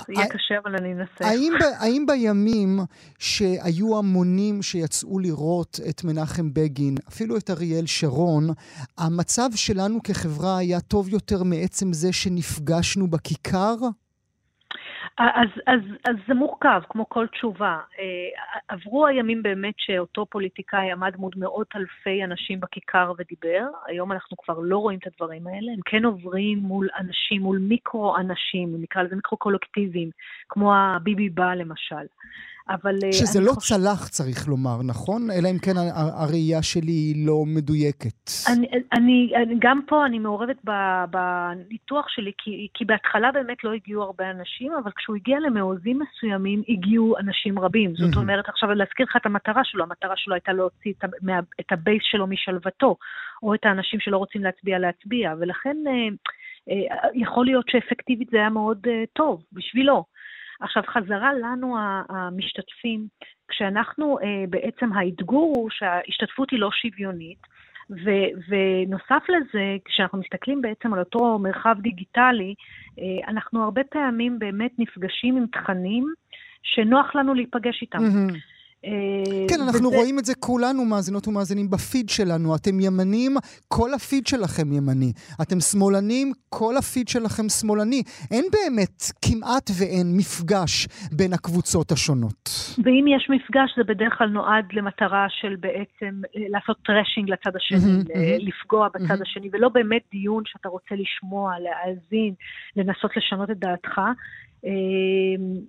יהיה 0.09 0.27
קשה, 0.29 0.55
אבל 0.65 0.77
אני 0.77 0.93
אנסה. 0.93 1.25
האם, 1.25 1.53
האם 1.81 2.07
בימים 2.07 2.79
שהיו 3.19 3.96
המונים 3.99 4.63
שיצאו 4.63 5.19
לראות 5.19 5.81
את 5.89 6.05
מנחם 6.05 6.55
בגין, 6.55 6.95
אפילו 7.09 7.37
את 7.37 7.51
אריאל 7.51 7.87
שרון, 7.87 8.45
המצב 8.99 9.49
שלנו 9.55 10.03
כחברה 10.03 10.59
היה 10.59 10.81
טוב 10.81 11.09
יותר 11.09 11.43
מעצם 11.43 11.93
זה 11.93 12.13
שנפגשנו 12.13 13.07
בכיכר? 13.07 13.75
אז, 15.19 15.49
אז, 15.67 15.81
אז 16.09 16.17
זה 16.29 16.35
מורכב, 16.35 16.81
כמו 16.89 17.09
כל 17.09 17.27
תשובה. 17.27 17.79
אה, 17.99 18.59
עברו 18.69 19.07
הימים 19.07 19.43
באמת 19.43 19.75
שאותו 19.77 20.27
פוליטיקאי 20.27 20.93
עמד 20.93 21.17
מול 21.17 21.33
מאות 21.37 21.67
אלפי 21.77 22.25
אנשים 22.25 22.61
בכיכר 22.61 23.13
ודיבר. 23.19 23.67
היום 23.87 24.13
אנחנו 24.13 24.37
כבר 24.37 24.59
לא 24.59 24.79
רואים 24.79 24.99
את 24.99 25.07
הדברים 25.07 25.47
האלה. 25.47 25.73
הם 25.73 25.81
כן 25.85 26.05
עוברים 26.05 26.59
מול 26.59 26.89
אנשים, 26.99 27.43
מול 27.43 27.59
מיקרו-אנשים, 27.59 28.75
נקרא 28.83 29.03
לזה 29.03 29.17
מיקרו-קולקטיביים, 29.17 30.11
כמו 30.49 30.75
הביבי 30.75 31.29
בא 31.29 31.55
למשל. 31.55 32.07
אבל... 32.69 32.95
אה, 33.05 33.13
שזה 33.13 33.41
לא 33.41 33.53
חושב... 33.53 33.75
צלח, 33.75 34.09
צריך 34.09 34.49
לומר, 34.49 34.83
נכון? 34.85 35.31
אלא 35.31 35.49
אם 35.51 35.59
כן 35.59 35.73
הראייה 36.23 36.63
שלי 36.63 36.93
היא 36.93 37.27
לא 37.27 37.45
מדויקת. 37.47 38.31
אני, 38.53 38.67
אני, 38.93 39.33
גם 39.59 39.81
פה 39.87 40.07
אני 40.07 40.19
מעורבת 40.19 40.57
בניתוח 41.11 42.09
שלי, 42.09 42.33
כי, 42.39 42.69
כי 42.75 42.85
בהתחלה 42.85 43.33
באמת 43.33 43.65
לא 43.65 43.73
הגיעו 43.73 44.03
הרבה 44.03 44.31
אנשים, 44.31 44.73
אבל 44.83 44.91
כשהוא 44.97 45.17
הגיע 45.17 45.41
למעוזים 45.41 45.99
מסוימים, 45.99 46.63
הגיעו 46.69 47.19
אנשים 47.19 47.59
רבים. 47.59 47.97
זאת 47.97 48.17
אומרת, 48.17 48.49
עכשיו 48.49 48.75
להזכיר 48.75 49.07
לך 49.11 49.17
את 49.17 49.27
המטרה 49.27 49.63
שלו, 49.65 49.85
המטרה 49.85 50.15
שלו 50.17 50.35
הייתה 50.35 50.53
להוציא 50.53 50.93
את, 50.99 51.05
את 51.61 51.73
הבייס 51.73 52.03
שלו 52.11 52.27
משלוותו, 52.27 52.97
או 53.43 53.55
את 53.55 53.65
האנשים 53.65 54.01
שלא 54.01 54.17
רוצים 54.17 54.45
להצביע, 54.45 54.79
להצביע, 54.79 55.35
ולכן... 55.41 55.77
אה, 55.87 55.93
אה, 56.71 57.09
יכול 57.15 57.47
להיות 57.47 57.65
שאפקטיבית 57.69 58.29
זה 58.31 58.37
היה 58.37 58.51
מאוד 58.51 58.87
טוב 59.13 59.43
בשבילו. 59.53 60.05
עכשיו, 60.61 60.83
חזרה 60.87 61.35
לנו 61.35 61.77
המשתתפים, 62.09 63.07
כשאנחנו, 63.49 64.19
אה, 64.19 64.45
בעצם 64.49 64.93
האתגור 64.93 65.53
הוא 65.57 65.71
שההשתתפות 65.71 66.51
היא 66.51 66.61
לא 66.61 66.71
שוויונית, 66.73 67.39
ו- 67.91 68.31
ונוסף 68.49 69.25
לזה, 69.29 69.77
כשאנחנו 69.85 70.19
מסתכלים 70.19 70.63
בעצם 70.63 70.95
על 70.95 70.99
אותו 70.99 71.39
מרחב 71.39 71.77
דיגיטלי, 71.81 72.55
אה, 72.99 73.29
אנחנו 73.29 73.65
הרבה 73.65 73.85
פעמים 73.85 74.39
באמת 74.39 74.71
נפגשים 74.79 75.37
עם 75.37 75.47
תכנים 75.47 76.05
שנוח 76.63 77.15
לנו 77.15 77.35
להיפגש 77.35 77.83
איתם. 77.83 77.99
Mm-hmm. 77.99 78.56
אה, 78.87 79.47
כן, 79.49 79.61
אנחנו 79.61 79.89
וזה... 79.89 79.97
רואים 79.97 80.19
את 80.19 80.25
זה 80.25 80.35
כולנו, 80.35 80.85
מאזינות 80.85 81.29
ומאזינים, 81.29 81.71
בפיד 81.71 82.09
שלנו. 82.09 82.55
אתם 82.55 82.81
ימנים, 82.81 83.37
כל 83.69 83.95
הפיד 83.95 84.27
שלכם 84.27 84.73
ימני. 84.73 85.13
אתם 85.43 85.61
שמאלנים, 85.61 86.33
כל 86.49 86.77
הפיד 86.77 87.09
שלכם 87.09 87.49
שמאלני. 87.49 88.03
אין 88.31 88.45
באמת, 88.53 89.03
כמעט 89.23 89.71
ואין, 89.79 90.17
מפגש 90.17 90.87
בין 91.13 91.33
הקבוצות 91.33 91.93
השונות. 91.93 92.51
ואם 92.85 93.05
יש 93.17 93.31
מפגש, 93.31 93.71
זה 93.77 93.85
בדרך 93.85 94.19
כלל 94.19 94.29
נועד 94.29 94.65
למטרה 94.73 95.27
של 95.29 95.57
בעצם 95.61 96.21
אה, 96.37 96.41
לעשות 96.49 96.77
טרשינג 96.85 97.31
לצד 97.31 97.57
השני. 97.57 98.05
לפגוע 98.39 98.89
בצד. 98.95 99.23
השני, 99.23 99.49
ולא 99.53 99.69
באמת 99.69 100.03
דיון 100.13 100.43
שאתה 100.47 100.69
רוצה 100.69 100.95
לשמוע, 100.95 101.53
להאזין, 101.59 102.35
לנסות 102.77 103.17
לשנות 103.17 103.51
את 103.51 103.59
דעתך. 103.59 104.01
אמ, 104.65 105.61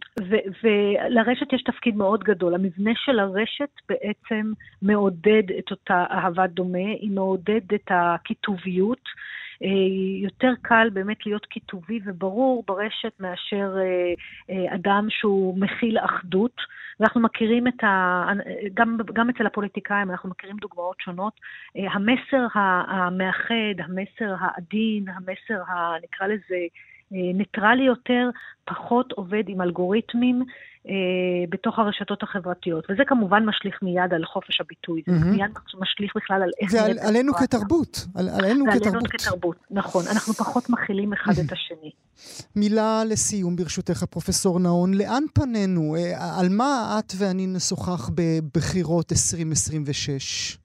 ולרשת 0.64 1.54
יש 1.54 1.64
תפקיד 1.64 1.96
מאוד 1.96 2.24
גדול. 2.24 2.56
המבנה 2.56 2.92
של 3.08 3.20
הרשת 3.20 3.70
בעצם 3.90 4.52
מעודד 4.82 5.44
את 5.60 5.72
אותה 5.72 6.06
אהבת 6.12 6.50
דומה, 6.50 6.90
היא 7.00 7.12
מעודדת 7.12 7.74
את 7.74 7.92
הכיתוביות. 7.92 9.10
אה, 9.64 9.70
יותר 10.24 10.52
קל 10.62 10.90
באמת 10.94 11.26
להיות 11.26 11.46
כיתובי 11.46 12.00
וברור 12.06 12.64
ברשת 12.68 13.14
מאשר 13.20 13.76
אה, 13.78 14.14
אה, 14.50 14.76
אדם 14.76 15.08
שהוא 15.10 15.60
מכיל 15.60 15.98
אחדות. 16.00 16.78
ואנחנו 17.00 17.22
מכירים 17.22 17.68
את 17.68 17.84
ה... 17.84 18.26
גם, 18.74 18.98
גם 19.14 19.30
אצל 19.30 19.46
הפוליטיקאים 19.46 20.12
אנחנו 20.12 20.30
מכירים 20.30 20.58
דוגמאות 20.58 20.96
שונות. 21.00 21.34
המסר 21.76 22.48
המאחד, 22.88 23.76
המסר 23.80 24.36
העדין, 24.40 25.06
המסר, 25.10 25.62
ה, 25.68 25.96
נקרא 26.04 26.28
לזה, 26.28 26.58
ניטרלי 27.12 27.84
יותר, 27.84 28.30
פחות 28.66 29.12
עובד 29.12 29.44
עם 29.48 29.62
אלגוריתמים 29.62 30.44
אה, 30.88 30.94
בתוך 31.50 31.80
הרשתות 31.80 32.24
החברתיות. 32.24 32.86
וזה 32.90 33.04
כמובן 33.08 33.46
משליך 33.46 33.76
מיד 33.82 34.14
על 34.14 34.26
חופש 34.26 34.62
הביטוי, 34.62 35.02
זה 35.06 35.12
mm-hmm. 35.12 35.26
מיד 35.26 35.52
משליך 35.80 36.12
בכלל 36.16 36.42
על 36.42 36.50
איך... 36.62 36.74
נראית 36.74 36.98
ועלינו 36.98 37.34
כתרבות, 37.34 38.06
על, 38.16 38.30
עלינו 38.30 38.66
כתרבות. 38.66 38.86
ועלינו 38.86 39.10
כתרבות, 39.10 39.58
נכון. 39.72 40.04
אנחנו 40.12 40.34
פחות 40.34 40.70
מכילים 40.70 41.14
אחד 41.14 41.32
את 41.46 41.52
השני. 41.52 41.92
מילה 42.56 43.04
לסיום, 43.06 43.56
ברשותך, 43.56 44.04
פרופסור 44.04 44.60
נאון. 44.60 44.94
לאן 44.94 45.24
פנינו? 45.34 45.96
אה, 45.96 46.40
על 46.40 46.48
מה 46.50 47.00
את 47.00 47.14
ואני 47.18 47.48
נשוחח 47.48 48.10
בבחירות 48.16 49.12
2026? 49.12 50.58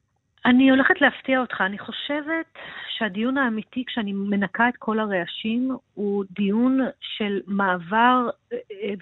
אני 0.44 0.70
הולכת 0.70 1.00
להפתיע 1.00 1.40
אותך. 1.40 1.60
אני 1.60 1.78
חושבת 1.78 2.58
שהדיון 2.88 3.38
האמיתי, 3.38 3.84
כשאני 3.86 4.12
מנקה 4.12 4.68
את 4.68 4.76
כל 4.76 4.98
הרעשים, 4.98 5.76
הוא 5.94 6.24
דיון 6.30 6.80
של 7.00 7.40
מעבר, 7.46 8.28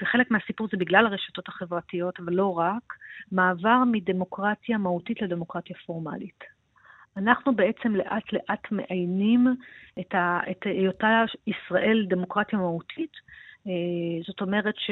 וחלק 0.00 0.31
מהסיפור 0.31 0.68
זה 0.70 0.76
בגלל 0.76 1.07
הרשתות 1.07 1.48
החברתיות, 1.48 2.20
אבל 2.20 2.33
לא 2.33 2.59
רק, 2.59 2.94
מעבר 3.33 3.83
מדמוקרטיה 3.87 4.79
מהותית 4.79 5.22
לדמוקרטיה 5.22 5.76
פורמלית. 5.87 6.44
אנחנו 7.16 7.57
בעצם 7.57 7.96
לאט 7.96 8.33
לאט 8.33 8.70
מעיינים 8.70 9.46
את, 10.00 10.14
היותה 10.64 11.24
ישראל 11.46 12.07
דמוקרטיה 12.09 12.59
מהותית, 12.59 13.12
זאת 14.27 14.40
אומרת 14.40 14.75
ש... 14.77 14.90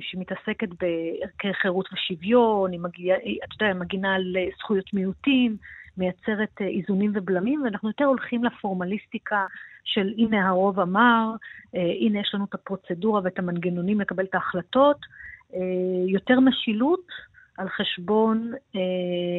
שמתעסקת 0.00 0.68
בערכי 0.68 1.54
חירות 1.62 1.88
ושוויון, 1.92 2.72
היא 2.72 2.80
מגיעה, 2.80 3.18
אתה 3.18 3.64
יודע, 3.64 3.74
מגינה 3.74 4.14
על 4.14 4.36
זכויות 4.58 4.94
מיעוטים, 4.94 5.56
מייצרת 5.96 6.60
אה, 6.60 6.66
איזונים 6.66 7.12
ובלמים, 7.14 7.62
ואנחנו 7.62 7.88
יותר 7.88 8.04
הולכים 8.04 8.44
לפורמליסטיקה 8.44 9.46
של 9.84 10.12
הנה 10.18 10.48
הרוב 10.48 10.80
אמר, 10.80 11.30
אה, 11.76 11.92
הנה 12.00 12.20
יש 12.20 12.30
לנו 12.34 12.44
את 12.44 12.54
הפרוצדורה 12.54 13.20
ואת 13.24 13.38
המנגנונים 13.38 14.00
לקבל 14.00 14.24
את 14.24 14.34
ההחלטות, 14.34 14.96
יותר 16.06 16.40
משילות 16.40 17.06
על 17.58 17.68
חשבון, 17.68 18.52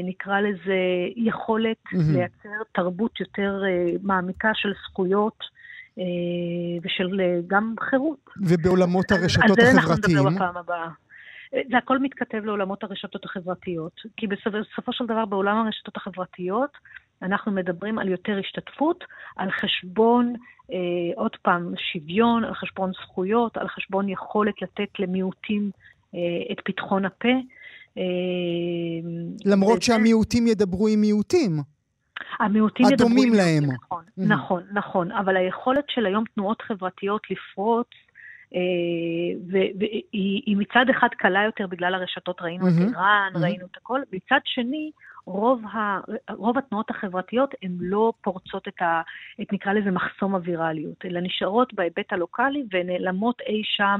נקרא 0.03 0.39
לזה, 0.39 0.77
יכולת 1.15 1.77
mm-hmm. 1.87 2.13
לייצר 2.13 2.63
תרבות 2.71 3.19
יותר 3.19 3.61
מעמיקה 4.03 4.51
של 4.53 4.73
זכויות. 4.83 5.54
אה, 5.99 6.03
ושל 6.83 7.21
אה, 7.21 7.39
גם 7.47 7.75
חירות. 7.89 8.29
ובעולמות 8.41 9.11
הרשתות 9.11 9.59
החברתיים? 9.59 9.77
על 9.77 9.83
זה 9.83 9.91
אנחנו 9.91 9.95
נדבר 10.09 10.35
בפעם 10.35 10.57
הבאה. 10.57 10.89
אה, 11.53 11.61
זה 11.71 11.77
הכל 11.77 11.99
מתכתב 11.99 12.37
לעולמות 12.45 12.83
הרשתות 12.83 13.25
החברתיות. 13.25 14.01
כי 14.17 14.27
בסופו 14.27 14.93
של 14.93 15.05
דבר 15.05 15.25
בעולם 15.25 15.57
הרשתות 15.57 15.97
החברתיות 15.97 16.71
אנחנו 17.21 17.51
מדברים 17.51 17.99
על 17.99 18.09
יותר 18.09 18.39
השתתפות, 18.39 19.03
על 19.35 19.49
חשבון, 19.51 20.33
אה, 20.71 20.77
עוד 21.15 21.31
פעם, 21.41 21.73
שוויון, 21.91 22.43
על 22.43 22.53
חשבון 22.53 22.91
זכויות, 23.03 23.57
על 23.57 23.67
חשבון 23.67 24.09
יכולת 24.09 24.61
לתת 24.61 24.99
למיעוטים 24.99 25.71
אה, 26.15 26.19
את 26.51 26.57
פתחון 26.65 27.05
הפה. 27.05 27.35
אה, 27.97 28.03
למרות 29.45 29.77
וזה... 29.77 29.81
שהמיעוטים 29.81 30.47
ידברו 30.47 30.87
עם 30.87 31.01
מיעוטים. 31.01 31.74
המיעוטים 32.39 32.85
ידברו... 32.85 33.07
הדומים 33.09 33.33
להם. 33.33 33.63
נכון, 33.63 34.03
mm-hmm. 34.03 34.23
נכון, 34.27 34.63
נכון. 34.71 35.11
אבל 35.11 35.37
היכולת 35.37 35.85
של 35.89 36.05
היום 36.05 36.23
תנועות 36.35 36.61
חברתיות 36.61 37.21
לפרוץ, 37.29 37.87
אה, 38.55 38.59
והיא 40.13 40.57
מצד 40.57 40.85
אחד 40.91 41.07
קלה 41.17 41.43
יותר 41.43 41.67
בגלל 41.67 41.95
הרשתות, 41.95 42.41
ראינו 42.41 42.65
mm-hmm. 42.65 42.83
את 42.83 42.89
איראן, 42.89 43.31
mm-hmm. 43.35 43.39
ראינו 43.39 43.65
את 43.65 43.77
הכל, 43.77 44.01
מצד 44.13 44.39
שני, 44.45 44.91
רוב, 45.25 45.65
ה, 45.65 45.99
רוב 46.29 46.57
התנועות 46.57 46.89
החברתיות 46.89 47.53
הן 47.61 47.77
לא 47.79 48.13
פורצות 48.21 48.67
את, 48.67 48.81
ה, 48.81 49.01
את 49.41 49.53
נקרא 49.53 49.73
לזה 49.73 49.91
מחסום 49.91 50.35
הווירליות, 50.35 51.05
אלא 51.05 51.19
נשארות 51.19 51.73
בהיבט 51.73 52.13
הלוקאלי 52.13 52.63
ונעלמות 52.73 53.41
אי 53.41 53.61
שם 53.63 53.99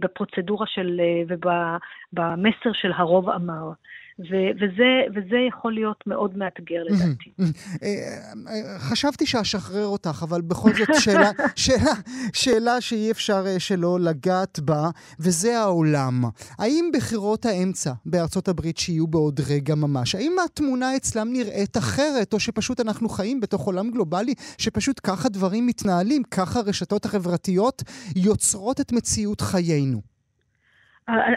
בפרוצדורה 0.00 0.66
של, 0.66 1.00
אה, 1.00 1.36
ובמסר 2.12 2.72
של 2.72 2.92
הרוב 2.92 3.30
אמר. 3.30 3.70
ו- 4.18 4.50
וזה, 4.56 5.00
וזה 5.14 5.36
יכול 5.48 5.74
להיות 5.74 6.04
מאוד 6.06 6.36
מאתגר 6.38 6.82
לדעתי. 6.84 7.30
אה, 7.82 7.88
אה, 8.48 8.78
חשבתי 8.78 9.26
שאשחרר 9.26 9.86
אותך, 9.86 10.24
אבל 10.28 10.40
בכל 10.40 10.70
זאת 10.72 10.88
שאלה, 11.00 11.30
שאלה, 11.56 11.92
שאלה 12.32 12.80
שאי 12.80 13.10
אפשר 13.10 13.44
אה, 13.46 13.60
שלא 13.60 14.00
לגעת 14.00 14.60
בה, 14.60 14.90
וזה 15.20 15.58
העולם. 15.58 16.24
האם 16.58 16.90
בחירות 16.94 17.46
האמצע 17.46 17.92
בארצות 18.06 18.48
הברית 18.48 18.78
שיהיו 18.78 19.06
בעוד 19.06 19.40
רגע 19.48 19.74
ממש, 19.74 20.14
האם 20.14 20.32
התמונה 20.44 20.96
אצלם 20.96 21.32
נראית 21.32 21.76
אחרת, 21.76 22.32
או 22.32 22.40
שפשוט 22.40 22.80
אנחנו 22.80 23.08
חיים 23.08 23.40
בתוך 23.40 23.62
עולם 23.66 23.90
גלובלי, 23.90 24.34
שפשוט 24.58 25.00
ככה 25.02 25.28
דברים 25.28 25.66
מתנהלים, 25.66 26.22
ככה 26.22 26.58
הרשתות 26.60 27.04
החברתיות 27.04 27.82
יוצרות 28.16 28.80
את 28.80 28.92
מציאות 28.92 29.40
חיינו? 29.40 30.15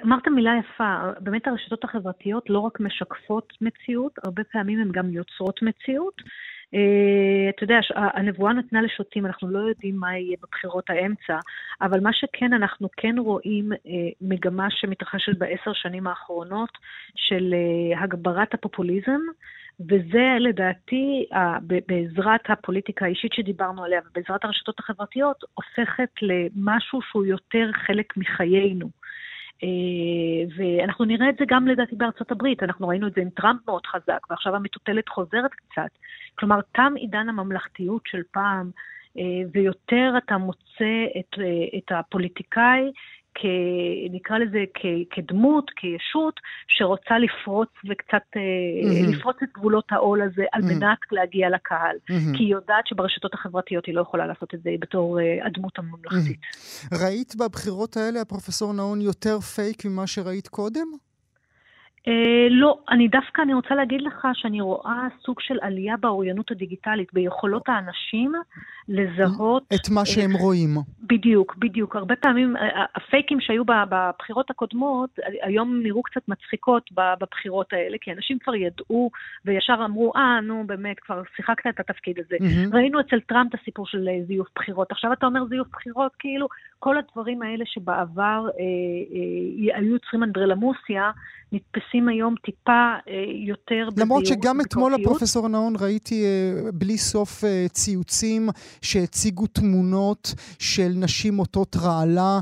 אמרת 0.06 0.28
מילה 0.28 0.52
יפה, 0.60 0.96
באמת 1.20 1.48
הרשתות 1.48 1.84
החברתיות 1.84 2.50
לא 2.50 2.60
רק 2.60 2.80
משקפות 2.80 3.54
מציאות, 3.62 4.20
הרבה 4.24 4.44
פעמים 4.44 4.80
הן 4.80 4.92
גם 4.92 5.10
יוצרות 5.10 5.62
מציאות. 5.62 6.22
אה, 6.74 7.50
אתה 7.50 7.64
יודע, 7.64 7.80
הנבואה 7.96 8.54
נתנה 8.54 8.82
לשוטים, 8.82 9.26
אנחנו 9.26 9.50
לא 9.50 9.60
יודעים 9.60 9.96
מה 9.96 10.18
יהיה 10.18 10.38
בבחירות 10.42 10.90
האמצע, 10.90 11.38
אבל 11.82 12.00
מה 12.00 12.14
שכן, 12.14 12.54
אנחנו 12.54 12.90
כן 12.98 13.16
רואים 13.18 13.72
מגמה 14.22 14.68
שמתרחשת 14.70 15.38
בעשר 15.38 15.74
שנים 15.74 16.08
האחרונות 16.08 16.78
של 17.16 17.54
הגברת 17.98 18.54
הפופוליזם. 18.54 19.22
וזה 19.90 20.38
לדעתי, 20.40 21.26
בעזרת 21.88 22.42
הפוליטיקה 22.50 23.06
האישית 23.06 23.34
שדיברנו 23.34 23.84
עליה 23.84 24.02
ובעזרת 24.06 24.46
הרשתות 24.46 24.80
החברתיות, 24.80 25.44
הופכת 25.54 26.10
למשהו 26.22 27.00
שהוא 27.02 27.26
יותר 27.26 27.72
חלק 27.86 28.18
מחיינו. 28.18 28.90
אה, 29.64 29.68
ואנחנו 30.58 31.06
נראה 31.06 31.30
את 31.30 31.36
זה 31.40 31.46
גם 31.48 31.68
לדעתי 31.68 31.96
בארצות 31.96 32.32
הברית, 32.32 32.64
אנחנו 32.64 32.88
ראינו 32.88 33.08
את 33.08 33.14
זה 33.14 33.22
עם 33.22 33.30
טראמפ 33.30 33.60
מאוד 33.68 33.86
חזק, 33.86 34.20
ועכשיו 34.30 34.56
המטוטלת 34.56 35.10
חוזרת 35.10 35.52
קצת. 35.52 35.90
כלומר, 36.36 36.60
תם 36.72 36.94
עידן 36.96 37.30
הממלכתיות 37.30 38.02
של 38.06 38.22
פעם, 38.32 38.72
אה, 39.18 39.24
ויותר 39.52 40.14
אתה 40.18 40.38
מוצא 40.38 41.06
את, 41.20 41.40
אה, 41.40 41.78
את 41.78 41.92
הפוליטיקאי 41.92 42.92
כ... 43.36 43.46
נקרא 44.12 44.38
לזה 44.38 44.64
כ, 44.74 44.86
כדמות, 45.12 45.72
כישות, 45.76 46.40
שרוצה 46.68 47.20
לפרוץ 47.20 47.70
וקצת, 47.90 48.24
mm-hmm. 48.36 49.18
לפרוץ 49.18 49.38
את 49.44 49.50
גבולות 49.54 49.86
העול 49.92 50.22
הזה 50.22 50.44
על 50.52 50.62
mm-hmm. 50.62 50.74
מנת 50.74 50.98
להגיע 51.12 51.50
לקהל. 51.50 51.96
Mm-hmm. 51.96 52.38
כי 52.38 52.44
היא 52.44 52.52
יודעת 52.52 52.88
שברשתות 52.88 53.34
החברתיות 53.34 53.86
היא 53.86 53.96
לא 53.96 54.02
יכולה 54.02 54.28
לעשות 54.28 54.54
את 54.54 54.64
זה 54.64 54.70
בתור 54.80 55.20
uh, 55.20 55.46
הדמות 55.46 55.80
הממלכתית. 55.80 56.40
Mm-hmm. 56.42 56.98
ראית 57.04 57.36
בבחירות 57.36 57.98
האלה, 57.98 58.22
הפרופסור 58.22 58.74
נאון, 58.74 59.02
יותר 59.02 59.40
פייק 59.40 59.86
ממה 59.86 60.08
שראית 60.08 60.48
קודם? 60.48 61.09
אה, 62.10 62.48
לא, 62.50 62.78
אני 62.90 63.08
דווקא, 63.08 63.42
אני 63.42 63.54
רוצה 63.54 63.76
להגיד 63.76 64.02
לך 64.02 64.28
שאני 64.34 64.62
רואה 64.62 65.08
סוג 65.26 65.40
של 65.40 65.58
עלייה 65.62 65.98
באוריינות 65.98 66.52
הדיגיטלית, 66.52 67.14
ביכולות 67.14 67.70
האנשים 67.70 68.34
לזהות... 68.90 69.64
את 69.76 69.90
מה 69.90 70.06
שהם 70.06 70.32
רואים. 70.34 70.70
בדיוק, 71.04 71.56
בדיוק. 71.56 71.96
הרבה 71.96 72.16
פעמים 72.16 72.56
הפייקים 72.96 73.42
שהיו 73.42 73.64
בבחירות 73.66 74.50
הקודמות, 74.50 75.10
היום 75.42 75.80
נראו 75.84 76.04
קצת 76.04 76.22
מצחיקות 76.28 76.90
בבחירות 76.92 77.74
האלה, 77.74 77.98
כי 78.02 78.12
אנשים 78.12 78.40
כבר 78.40 78.56
ידעו 78.56 79.12
וישר 79.46 79.82
אמרו, 79.86 80.12
אה, 80.16 80.42
נו, 80.42 80.64
באמת, 80.66 81.00
כבר 81.00 81.22
שיחקת 81.36 81.68
את 81.70 81.80
התפקיד 81.80 82.20
הזה. 82.20 82.36
Mm-hmm. 82.36 82.76
ראינו 82.76 83.00
אצל 83.00 83.20
טראמפ 83.20 83.56
את 83.56 83.60
הסיפור 83.62 83.88
של 83.88 84.08
אה, 84.08 84.20
זיוף 84.28 84.48
בחירות. 84.56 84.92
עכשיו 84.92 85.14
אתה 85.14 85.26
אומר 85.26 85.46
זיוף 85.46 85.68
בחירות, 85.72 86.12
כאילו, 86.20 86.48
כל 86.80 86.98
הדברים 86.98 87.42
האלה 87.42 87.66
שבעבר 87.68 88.48
אה, 88.60 88.64
אה, 89.72 89.78
היו 89.78 89.94
יוצרים 89.94 90.24
אנדרלמוסיה, 90.24 91.12
נתפסים 91.52 91.99
היום 92.08 92.36
טיפה 92.44 92.94
אה, 93.10 93.24
יותר. 93.46 93.90
למרות 93.98 94.26
שגם 94.26 94.62
אתמול 94.62 94.94
הפרופסור 94.94 95.48
נאון 95.48 95.74
ראיתי 95.82 96.24
אה, 96.26 96.72
בלי 96.74 96.98
סוף 96.98 97.44
אה, 97.44 97.66
ציוצים 97.70 98.50
שהציגו 98.82 99.48
תמונות 99.48 100.34
של 100.60 100.90
נשים 100.96 101.34
מוטות 101.34 101.76
רעלה 101.76 102.40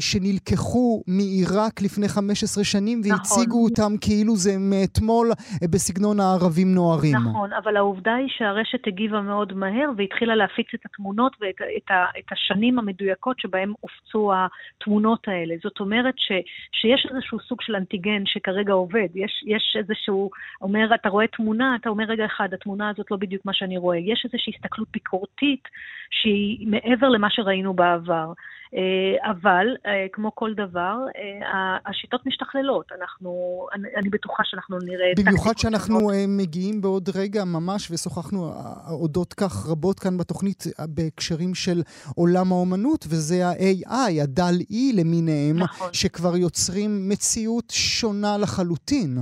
שנלקחו 0.00 1.02
מעיראק 1.06 1.82
לפני 1.82 2.08
15 2.08 2.64
שנים 2.64 3.00
נכון. 3.00 3.12
והציגו 3.12 3.64
אותם 3.64 3.92
כאילו 4.00 4.36
זה 4.36 4.56
מאתמול 4.58 5.30
בסגנון 5.70 6.20
הערבים 6.20 6.74
נוהרים. 6.74 7.16
נכון, 7.16 7.52
אבל 7.52 7.76
העובדה 7.76 8.14
היא 8.14 8.28
שהרשת 8.28 8.86
הגיבה 8.86 9.20
מאוד 9.20 9.52
מהר 9.52 9.90
והתחילה 9.96 10.34
להפיץ 10.34 10.66
את 10.74 10.80
התמונות 10.86 11.36
ואת 11.40 11.54
את 11.76 11.90
ה, 11.90 12.04
את 12.18 12.32
השנים 12.32 12.78
המדויקות 12.78 13.40
שבהם 13.40 13.72
הופצו 13.80 14.32
התמונות 14.34 15.28
האלה. 15.28 15.54
זאת 15.62 15.80
אומרת 15.80 16.14
ש, 16.16 16.32
שיש 16.72 17.06
איזשהו 17.10 17.38
סוג 17.40 17.62
של 17.62 17.76
אנטיגן 17.76 18.22
שכרגע 18.26 18.51
עובד. 18.72 19.08
יש, 19.14 19.44
יש 19.46 19.76
איזשהו, 19.78 20.30
אומר, 20.60 20.94
אתה 20.94 21.08
רואה 21.08 21.26
תמונה, 21.26 21.76
אתה 21.80 21.88
אומר, 21.88 22.04
רגע 22.04 22.24
אחד, 22.24 22.54
התמונה 22.54 22.90
הזאת 22.90 23.10
לא 23.10 23.16
בדיוק 23.16 23.46
מה 23.46 23.52
שאני 23.54 23.76
רואה. 23.78 23.98
יש 23.98 24.22
איזושהי 24.24 24.52
הסתכלות 24.56 24.88
ביקורתית 24.92 25.68
שהיא 26.10 26.68
מעבר 26.68 27.08
למה 27.08 27.30
שראינו 27.30 27.74
בעבר. 27.74 28.32
אה, 28.74 29.30
אבל, 29.30 29.66
אה, 29.86 30.06
כמו 30.12 30.34
כל 30.34 30.54
דבר, 30.54 30.96
אה, 31.16 31.76
השיטות 31.86 32.26
משתכללות. 32.26 32.92
אנחנו, 33.00 33.30
אני, 33.74 33.88
אני 33.96 34.08
בטוחה 34.08 34.42
שאנחנו 34.44 34.78
נראה... 34.78 35.06
במיוחד 35.16 35.58
שאנחנו 35.58 36.00
שונות. 36.00 36.14
מגיעים 36.28 36.80
בעוד 36.80 37.08
רגע 37.14 37.44
ממש, 37.44 37.90
ושוחחנו 37.90 38.52
אודות 38.90 39.34
כך 39.34 39.66
רבות 39.66 40.00
כאן 40.00 40.16
בתוכנית 40.18 40.64
בהקשרים 40.88 41.54
של 41.54 41.82
עולם 42.16 42.52
האומנות, 42.52 43.04
וזה 43.08 43.46
ה-AI, 43.46 44.22
הדל-E 44.22 44.96
למיניהם, 44.96 45.58
נכון. 45.58 45.88
שכבר 45.92 46.36
יוצרים 46.36 47.08
מציאות 47.08 47.70
שונה 47.70 48.38
לחלוטין. 48.38 49.18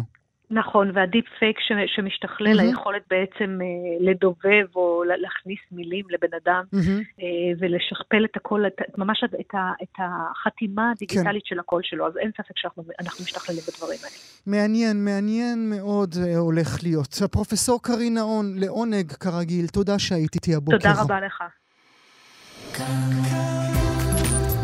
נכון, 0.50 0.90
והדיפ 0.94 1.24
פייק 1.38 1.56
ש, 1.60 1.72
שמשתכלל, 1.96 2.60
mm-hmm. 2.60 2.62
היכולת 2.62 3.02
בעצם 3.10 3.58
אה, 3.62 3.66
לדובב 4.10 4.66
או 4.76 5.02
להכניס 5.04 5.58
מילים 5.72 6.04
לבן 6.10 6.36
אדם 6.44 6.64
mm-hmm. 6.74 7.22
אה, 7.22 7.52
ולשכפל 7.58 8.24
את 8.24 8.36
הכל, 8.36 8.66
את, 8.66 8.98
ממש 8.98 9.24
את, 9.40 9.54
ה, 9.54 9.72
את 9.82 9.94
החתימה 9.98 10.90
הדיגיטלית 10.90 11.42
כן. 11.42 11.48
של 11.48 11.58
הקול 11.60 11.82
שלו, 11.84 12.06
אז 12.06 12.16
אין 12.16 12.30
ספק 12.30 12.54
שאנחנו 12.56 13.24
משתכללים 13.24 13.62
בדברים 13.68 13.98
האלה. 14.02 14.16
מעניין, 14.46 15.04
מעניין 15.04 15.70
מאוד 15.70 16.14
אה, 16.22 16.36
הולך 16.36 16.82
להיות. 16.82 17.14
הפרופסור 17.24 17.82
קרין 17.82 18.14
נאון, 18.14 18.58
לעונג 18.58 19.12
כרגיל, 19.12 19.66
תודה 19.66 19.98
שהיית 19.98 20.34
איתי 20.34 20.54
הבוקר. 20.54 20.78
תודה 20.78 21.02
רבה 21.02 21.20
לך. 21.20 21.42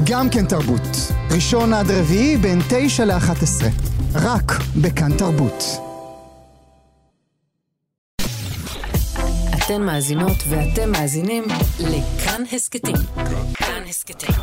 גם 0.08 0.30
כן 0.30 0.46
תרבות, 0.46 0.82
ראשון 1.34 1.72
עד 1.72 1.90
רביעי 1.90 2.36
בין 2.36 2.58
תשע 2.68 3.04
לאחת 3.04 3.42
עשרה. 3.42 3.68
רק 4.14 4.52
בכאן 4.82 5.16
תרבות. 5.18 5.64
אתן 9.56 9.82
מאזינות 9.82 10.36
ואתם 10.50 10.92
מאזינים 10.92 11.44
לכאן 11.80 12.42
הסכתים. 12.52 12.96
כאן 13.54 13.82
הסכתים, 13.88 14.34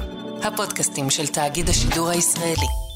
הפודקאסטים 0.43 1.09
של 1.09 1.27
תאגיד 1.27 1.69
השידור 1.69 2.09
הישראלי. 2.09 2.92